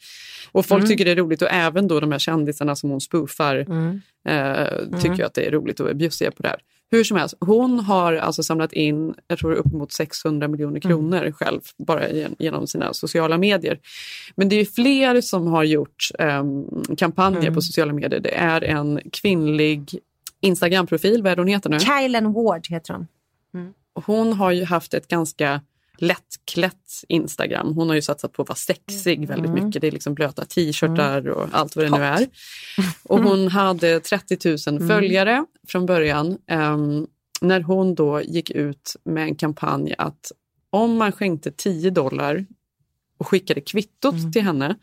[0.52, 0.90] Och folk Mm.
[0.90, 4.02] tycker det är roligt och även då de här kändisarna som hon spoofar Mm.
[4.28, 6.60] eh, tycker att det är roligt och är bjussiga på det här.
[6.96, 11.62] Hur som helst, hon har alltså samlat in jag tror uppemot 600 miljoner kronor själv
[11.78, 13.80] bara gen- genom sina sociala medier.
[14.36, 16.64] Men det är fler som har gjort ehm,
[16.98, 17.54] kampanjer Mm.
[17.54, 18.20] på sociala medier.
[18.20, 20.00] Det är en kvinnlig
[20.42, 21.80] Instagram-profil, vad är hon heter nu?
[21.80, 23.08] Kylan Ward heter hon.
[24.06, 25.62] Hon har ju haft ett ganska
[25.98, 27.74] lättklätt Instagram.
[27.74, 29.66] Hon har ju satsat på att vara sexig väldigt Mm.
[29.66, 29.82] mycket.
[29.82, 32.28] Det är liksom blöta t-shirtar och allt vad det nu är.
[33.04, 34.88] Och hon hade 30 000 Mm.
[34.88, 36.38] följare från början.
[36.48, 37.08] ehm,
[37.42, 40.32] när hon då gick ut med en kampanj att
[40.70, 42.46] om man skänkte 10 dollar
[43.18, 44.32] och skickade kvittot Mm.
[44.32, 44.76] till henne,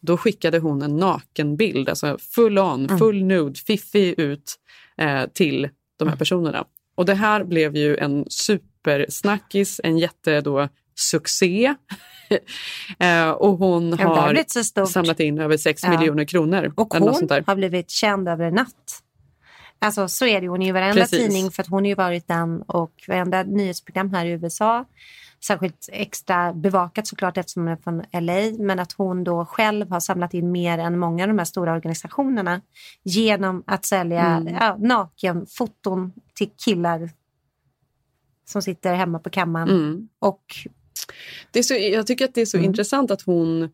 [0.00, 2.98] då skickade hon en nakenbild, alltså full on, Mm.
[2.98, 4.54] full nude, fiffig ut
[4.98, 6.64] eh, till de här personerna.
[6.96, 11.74] Och det här blev ju en supersnackis, en jätte då succé.
[12.98, 15.90] eh, och hon det har samlat in över 6 Ja.
[15.90, 16.72] miljoner kronor.
[16.76, 19.02] Och hon har blivit känd över en natt.
[19.78, 20.48] Alltså så är det ju.
[20.48, 21.18] Hon är ju i varenda Precis.
[21.18, 24.84] tidning för att hon har ju varit den och varenda nyhetsprogram här i USA.
[25.46, 28.64] Särskilt extra bevakat såklart eftersom hon är från LA.
[28.64, 31.72] Men att hon då själv har samlat in mer än många av de här stora
[31.72, 32.60] organisationerna
[33.02, 34.54] genom att sälja Mm.
[34.54, 37.10] ja, nakenfoton till killar
[38.44, 39.68] som sitter hemma på kammaren.
[39.68, 40.08] Mm.
[40.18, 40.42] Och
[41.50, 42.70] Det är så, jag tycker att det är så Mm.
[42.70, 43.70] intressant att hon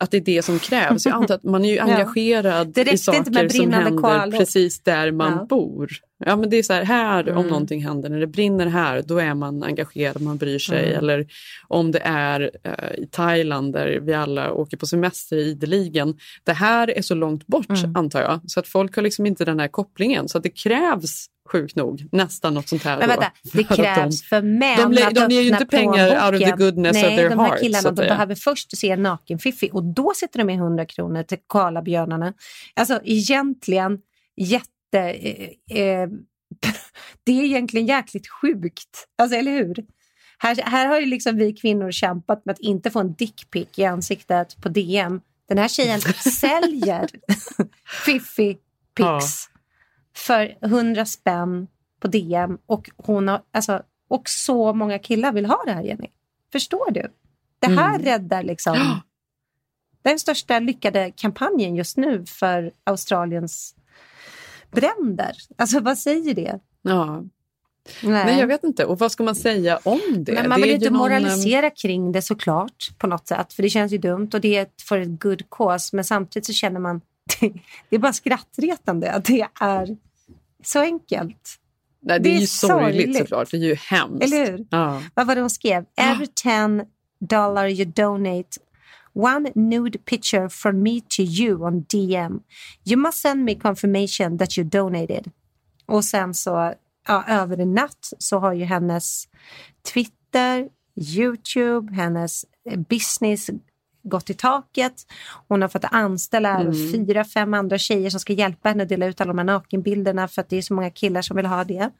[0.00, 1.06] att det är det som krävs.
[1.06, 1.82] Jag antar att man är ju Ja.
[1.82, 4.38] engagerad Det i saker som händer koalor.
[4.38, 5.44] precis där man Ja.
[5.44, 5.88] bor.
[6.24, 7.46] Ja, men det är så här, här om Mm.
[7.48, 10.84] någonting händer, när det brinner här, då är man engagerad, man bryr sig.
[10.86, 10.98] Mm.
[10.98, 11.26] Eller
[11.68, 16.14] om det är eh, i Thailand där vi alla åker på semester ideligen.
[16.44, 17.96] Det här är så långt bort Mm.
[17.96, 20.28] antar jag, så att folk har liksom inte den här kopplingen.
[20.28, 22.98] Så att det krävs sjukt nog nästan något sånt här.
[22.98, 25.66] Men då, vänta, det för att krävs för män de, att de ger ju inte
[25.66, 27.60] pengar out of the goodness Nej, of their de här heart.
[27.60, 32.34] killarna de behöver först se nakenfiffi och då sätter de in 100 kronor till koalabjörnarna.
[32.76, 33.98] Alltså egentligen
[34.36, 34.98] jätte...
[34.98, 36.08] Eh, eh,
[37.24, 39.08] det är egentligen jäkligt sjukt.
[39.18, 39.84] Alltså, eller hur?
[40.38, 43.84] Här, här har ju liksom vi kvinnor kämpat med att inte få en dickpic i
[43.84, 45.20] ansiktet på DM.
[45.48, 46.00] Den här tjejen
[46.40, 47.08] säljer
[48.06, 48.58] fiffi
[48.96, 49.48] pics
[50.26, 51.66] för 100 spänn
[52.00, 56.08] på DM och hon har, alltså, och så många killar vill ha det här Jenny.
[56.52, 57.12] Förstår du?
[57.58, 58.02] Det här Mm.
[58.02, 59.00] räddar liksom
[60.02, 63.74] den största lyckade kampanjen just nu för Australiens
[64.70, 65.32] bränder.
[65.56, 66.58] Alltså vad säger det?
[66.82, 67.22] Ja.
[68.02, 68.24] Nej.
[68.24, 68.84] Nej, jag vet inte.
[68.84, 70.32] Och vad ska man säga om det?
[70.32, 73.52] Men man det vill är inte någon, moralisera kring det såklart på något sätt.
[73.52, 75.96] För det känns ju dumt och det är för ett good cause.
[75.96, 77.00] Men samtidigt så känner man
[77.88, 79.96] det är bara skrattretande att det är
[80.64, 81.58] så enkelt.
[82.00, 83.18] Nej, det, är det är ju sorgligt, sorgligt.
[83.18, 83.50] såklart.
[83.50, 84.24] Det är ju hemskt.
[84.24, 84.66] Eller hur?
[84.70, 85.02] Ja.
[85.14, 85.84] Vad var det hon skrev?
[85.96, 86.86] Every 10
[87.20, 88.60] dollar you donate
[89.12, 92.42] one nude picture from me to you on DM.
[92.84, 95.30] You must send me confirmation that you donated.
[95.86, 96.74] Och sen så
[97.06, 99.28] ja, över en natt så har ju hennes
[99.92, 100.68] Twitter,
[101.16, 102.44] Youtube, hennes
[102.88, 103.50] business
[104.08, 104.92] gått i taket.
[105.48, 106.92] Hon har fått anställa Mm.
[106.92, 110.28] fyra, fem andra tjejer som ska hjälpa henne att dela ut alla de här nakenbilderna
[110.28, 111.90] för att det är så många killar som vill ha det.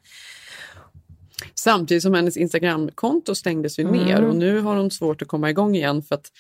[1.55, 3.95] Samtidigt som hennes Instagramkonto stängdes ju Mm.
[3.97, 6.33] ner och nu har hon svårt att komma igång igen för att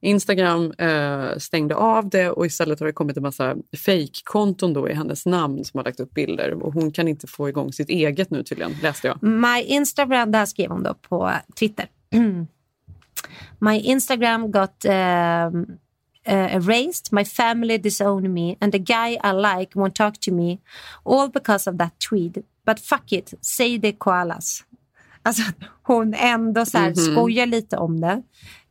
[0.00, 3.56] Instagram eh, stängde av det och istället har det kommit en massa
[3.86, 7.48] fake-konton då i hennes namn som har lagt upp bilder och hon kan inte få
[7.48, 9.22] igång sitt eget nu tydligen, läste jag.
[9.22, 11.86] My Instagram, det här skrev hon då på Twitter.
[13.60, 15.78] My Instagram got um,
[16.28, 20.58] uh, erased, my family disowned me and the guy I like won't talk to me
[21.04, 22.38] all because of that tweet.
[22.66, 24.64] But fuck it, say the koalas.
[25.22, 25.42] Alltså
[25.82, 26.94] hon ändå så här Mhm.
[27.14, 28.22] skojar lite om det.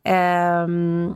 [0.04, 1.14] Ehm,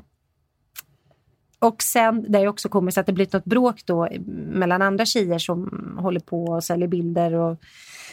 [1.61, 5.39] och sen, det är också komiskt att det blivit något bråk då mellan andra tjejer
[5.39, 5.68] som
[6.03, 7.59] håller på och säljer bilder och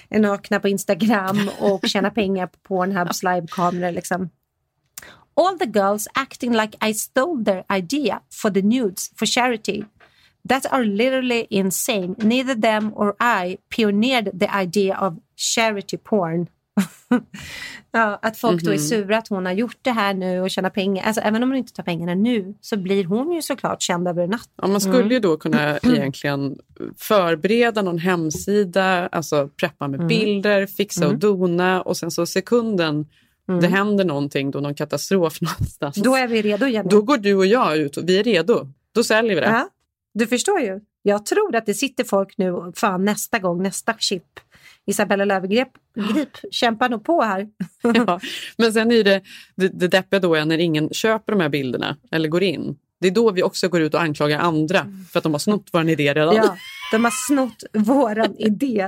[0.09, 3.91] är nakna på Instagram och tjänar pengar på Pornhubs livekameror.
[3.91, 4.29] Liksom.
[5.37, 9.83] All the girls acting like I stole their idea for the nudes for charity.
[10.49, 12.15] That are literally insane.
[12.17, 15.13] Neither them or I pioneered the idea of
[15.55, 16.47] charity porn.
[17.91, 18.79] ja, att folk då är Mhm.
[18.87, 21.03] sura att hon har gjort det här nu och tjänar pengar.
[21.05, 24.23] Alltså, även om hon inte tar pengarna nu så blir hon ju såklart känd över
[24.23, 24.49] en natt.
[24.61, 25.11] Ja, man skulle Mm.
[25.11, 26.57] ju då kunna egentligen
[26.97, 30.07] förbereda någon hemsida, alltså preppa med Mm.
[30.07, 31.19] bilder, fixa och Mm.
[31.19, 33.05] dona och sen så sekunden
[33.49, 33.61] Mm.
[33.61, 35.95] det händer någonting, då någon katastrof någonstans.
[35.95, 36.87] Då är vi redo igen.
[36.89, 38.67] Då går du och jag ut och vi är redo.
[38.91, 39.47] Då säljer vi det.
[39.47, 39.69] Ja,
[40.13, 40.79] du förstår ju.
[41.01, 44.39] Jag tror att det sitter folk nu, fan nästa gång, nästa chip.
[44.85, 47.47] Isabella Löwengrip, grip, kämpa nog på här.
[47.81, 48.19] Ja.
[48.57, 49.21] Men sen är det,
[49.55, 52.77] det, det deppiga då är när ingen köper de här bilderna eller går in.
[53.01, 55.69] Det är då vi också går ut och anklagar andra för att de har snott
[55.71, 56.35] vår idé redan.
[56.35, 56.57] Ja,
[56.91, 58.87] de har snott våran idé.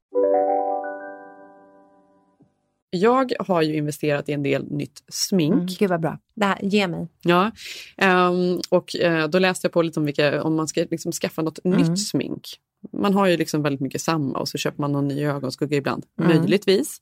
[2.93, 5.53] Jag har ju investerat i en del nytt smink.
[5.53, 6.19] Mm, gud vad bra.
[6.35, 7.07] Det här, ge mig.
[7.21, 7.51] Ja,
[7.97, 11.41] ehm, och eh, då läste jag på lite om, vilka, om man ska liksom skaffa
[11.41, 11.81] något Mm.
[11.81, 12.47] nytt smink.
[12.93, 16.05] Man har ju liksom väldigt mycket samma och så köper man någon ny ögonskugga ibland,
[16.21, 16.37] Mm.
[16.37, 16.97] möjligtvis.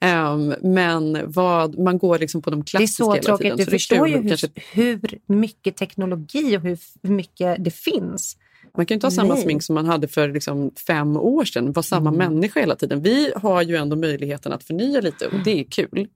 [0.00, 3.42] Ehm, men vad, man går liksom på de Det är klassiska så hela tråkigt.
[3.44, 3.56] tiden.
[3.56, 8.36] Du så förstår ju hur, kanske- hur mycket teknologi och hur mycket det finns.
[8.76, 9.42] Man kan ju inte ha samma Nej.
[9.42, 12.32] smink som man hade för liksom fem år sedan, vara samma Mm.
[12.32, 13.02] människa hela tiden.
[13.02, 16.08] Vi har ju ändå möjligheten att förnya lite och det är kul.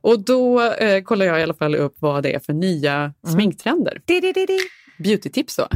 [0.00, 3.12] Och då eh, kollar jag i alla fall upp vad det är för nya Mm.
[3.26, 4.00] sminktrender.
[4.98, 5.68] Beautytips då.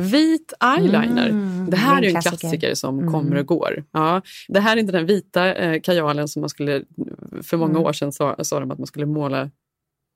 [0.00, 1.28] Vit eyeliner.
[1.28, 2.40] Mm, det här är det är ju en en klassiker.
[2.48, 3.12] klassiker som Mm.
[3.12, 3.84] kommer och går.
[3.92, 6.82] Ja, det här är inte den vita eh, kajalen som man skulle,
[7.42, 7.82] för många Mm.
[7.82, 9.50] år sedan sa, sa de att man skulle måla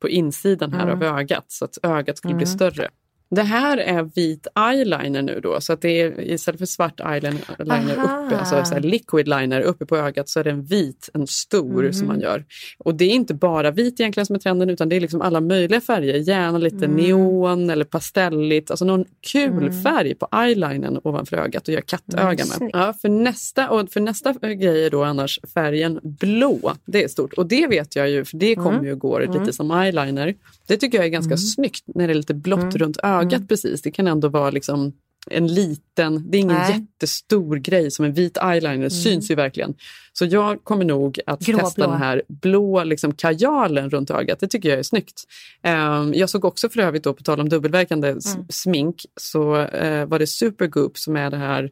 [0.03, 0.95] på insidan här Mm.
[1.11, 2.57] av ögat så att ögat skulle bli Mm.
[2.59, 2.89] större.
[3.31, 7.99] Det här är vit eyeliner nu då, så att det är istället för svart eyeliner
[7.99, 8.27] Aha.
[8.27, 11.83] uppe, alltså så liquid liner uppe på ögat så är det en vit, en stor
[11.83, 11.93] Mhm.
[11.93, 12.45] som man gör.
[12.79, 15.41] Och det är inte bara vit egentligen som är trenden utan det är liksom alla
[15.41, 16.97] möjliga färger, gärna lite Mm.
[16.97, 19.83] neon eller pastelligt, alltså någon kul Mm.
[19.83, 22.71] färg på eyelinern ovanför ögat och göra kattöga Mm, med.
[22.73, 27.33] Ja, för, nästa, och för nästa grej är då annars färgen blå, det är stort
[27.33, 28.85] och det vet jag ju för det kom Mm.
[28.85, 29.41] ju och går Mm.
[29.41, 30.35] lite som eyeliner.
[30.67, 31.39] Det tycker jag är ganska Mm.
[31.39, 32.71] snyggt när det är lite blått Mm.
[32.79, 33.47] runt ögat Mm.
[33.47, 33.83] precis.
[33.83, 34.93] Det kan ändå vara liksom
[35.31, 36.73] en liten, det är ingen Nej.
[36.73, 38.91] jättestor grej som en vit eyeliner, Mm.
[38.91, 39.75] syns ju verkligen.
[40.21, 41.91] Så jag kommer nog att Grå, testa blå.
[41.93, 44.41] den här blå liksom, kajalen runt ögat.
[44.41, 45.23] Det tycker jag är snyggt.
[45.63, 48.21] Ehm, jag såg också för övrigt, då, på tal om dubbelverkande Mm.
[48.49, 51.71] smink, så eh, var det Supergoop som är det här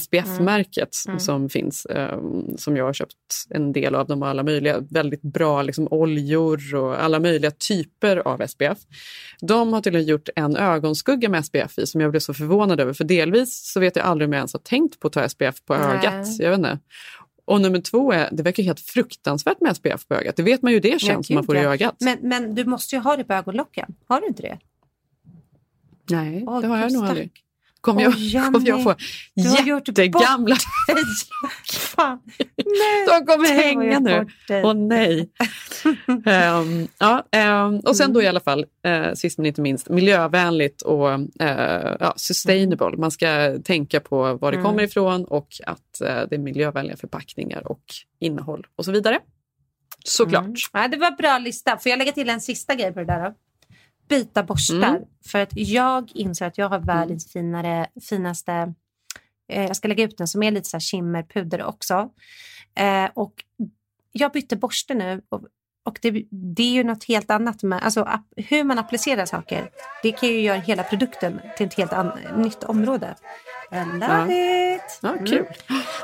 [0.00, 1.20] SPF-märket Mm.
[1.20, 3.14] som finns, ehm, som jag har köpt
[3.50, 4.06] en del av.
[4.06, 8.78] De har alla möjliga väldigt bra liksom, oljor och alla möjliga typer av SPF.
[9.40, 12.92] De har tydligen gjort en ögonskugga med SPF i som jag blev så förvånad över.
[12.92, 15.64] För delvis så vet jag aldrig om jag ens har tänkt på att ta SPF
[15.64, 15.82] på Nej.
[15.84, 16.26] ögat.
[16.38, 16.78] Jag vet inte.
[17.50, 20.36] Och nummer två är, det verkar helt fruktansvärt med SPF på ögat.
[20.36, 21.96] Det vet man ju det känns som man får i ögat.
[22.00, 23.94] Men, men du måste ju ha det på ögonlocken.
[24.06, 24.58] Har du inte det?
[26.10, 27.28] Nej, Åh, det har jag nog stack-
[27.80, 27.80] aldrig.
[27.80, 28.94] Kommer jag, Åh, kommer jag få
[29.34, 30.56] jättegamla...
[31.72, 32.20] Fan.
[33.08, 34.26] De kommer hänga nu.
[34.64, 35.30] Åh nej.
[36.26, 40.82] Ehm, ja, ehm, och sen då i alla fall, uh, sist men inte minst, miljövänligt
[40.82, 42.96] och eh, ja, sustainable.
[42.96, 44.70] Man ska tänka på var det Mm.
[44.70, 47.84] kommer ifrån och att eh, det är miljövänliga förpackningar och
[48.18, 49.18] innehåll och så vidare.
[50.04, 50.44] Såklart.
[50.44, 50.54] Mm.
[50.72, 51.78] Ja, det var en bra lista.
[51.78, 53.24] Får jag lägga till en sista grej på det där?
[53.24, 53.34] Då?
[54.10, 54.76] Byta borstar.
[54.76, 55.02] Mm.
[55.26, 58.74] För att jag inser att jag har världens finare, finaste...
[59.48, 62.10] Eh, jag ska lägga ut den som är lite så här shimmerpuder också.
[62.74, 63.44] Eh, och
[64.12, 65.22] jag bytte borste nu.
[65.28, 65.42] Och,
[65.84, 69.70] och det, det är ju något helt annat med alltså, app, hur man applicerar saker.
[70.02, 73.14] Det kan ju göra hela produkten till ett helt an, nytt område.
[73.72, 74.34] I love
[74.74, 74.98] it!
[75.00, 75.46] Ja, kul.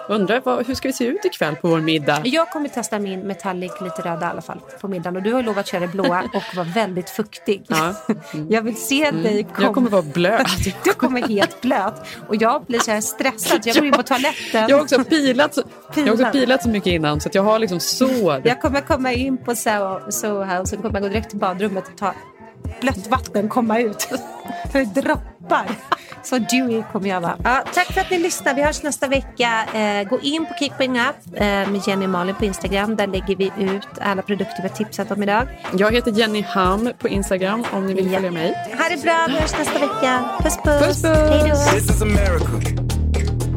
[0.08, 2.22] Undrar vad, hur ska vi se ut ikväll på vår middag?
[2.24, 5.16] Jag kommer testa min metallic lite röda i alla fall på middagen.
[5.16, 7.64] Och du har lovat att köra det blåa och vara väldigt fuktig.
[7.68, 7.94] Ja.
[8.48, 9.22] Jag vill se Mm.
[9.22, 9.66] dig komma.
[9.66, 10.46] Jag kommer vara blöt.
[10.84, 11.94] Du kommer helt blöt.
[12.28, 13.62] Och jag blir så här stressad.
[13.62, 14.66] så Jag går in på toaletten.
[14.68, 15.62] Jag har också pilat så,
[15.94, 16.32] jag har också Pilat.
[16.32, 18.42] pilat så mycket innan så jag har liksom sår.
[18.44, 21.96] Jag kommer komma in på Soho Soho House och kommer gå direkt till badrummet och
[21.98, 22.14] ta
[22.80, 24.02] blött vatten komma ut.
[24.72, 25.66] För det droppar.
[26.28, 27.36] Så dewy kommer jag vara.
[27.44, 28.54] Ja, tack för att ni lyssnar.
[28.54, 29.64] Vi hörs nästa vecka.
[29.74, 32.96] Eh, gå in på Kickbring Up eh, med Jenny och Malin på Instagram.
[32.96, 35.48] Där lägger vi ut alla produkter vi har tipsat om idag.
[35.78, 38.54] Jag heter Jenny Ham på Instagram om ni vill följa mig.
[38.78, 39.26] Ha det bra.
[39.28, 40.24] Vi hörs nästa vecka.
[40.42, 40.86] Puss puss.
[40.86, 41.04] Puss, puss.
[41.04, 41.78] Hej då.
[41.78, 42.52] This is America.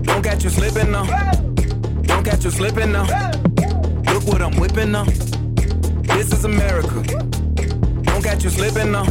[0.03, 1.05] Don't catch you slipping now.
[2.03, 3.05] Don't catch you slipping now.
[4.13, 5.05] Look what I'm whipping now.
[6.17, 7.03] This is America.
[8.03, 9.05] Don't catch you slipping now.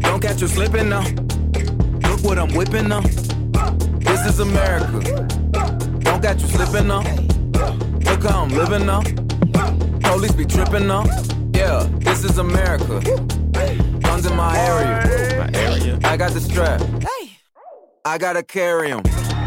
[0.00, 1.25] Don't catch you slipping now.
[2.26, 3.02] What I'm whipping now.
[4.00, 4.98] This is America.
[6.00, 7.02] Don't got you slipping now.
[8.00, 9.02] Look how I'm living now.
[10.00, 11.04] Police be tripping now.
[11.54, 13.00] Yeah, this is America.
[14.00, 15.38] Guns in my area.
[15.38, 16.00] My area.
[16.02, 16.80] I got the strap.
[17.00, 17.38] Hey.
[18.04, 19.02] I gotta carry 'em.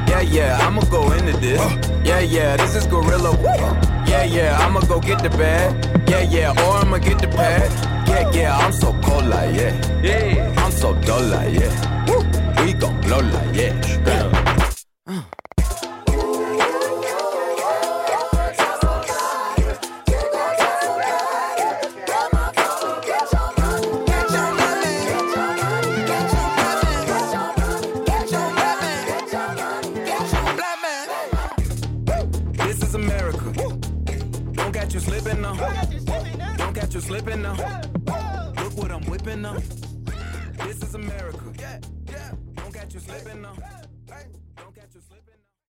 [0.07, 1.59] Yeah, yeah, I'ma go into this.
[2.05, 3.37] Yeah, yeah, this is Gorilla.
[4.07, 5.75] Yeah, yeah, I'ma go get the bag.
[6.09, 7.69] Yeah, yeah, or I'ma get the pad.
[8.07, 9.73] Yeah, yeah, I'm so cold like yeah.
[10.01, 11.88] Yeah, I'm so dull like yeah.
[12.65, 14.38] We gon' blow like yeah.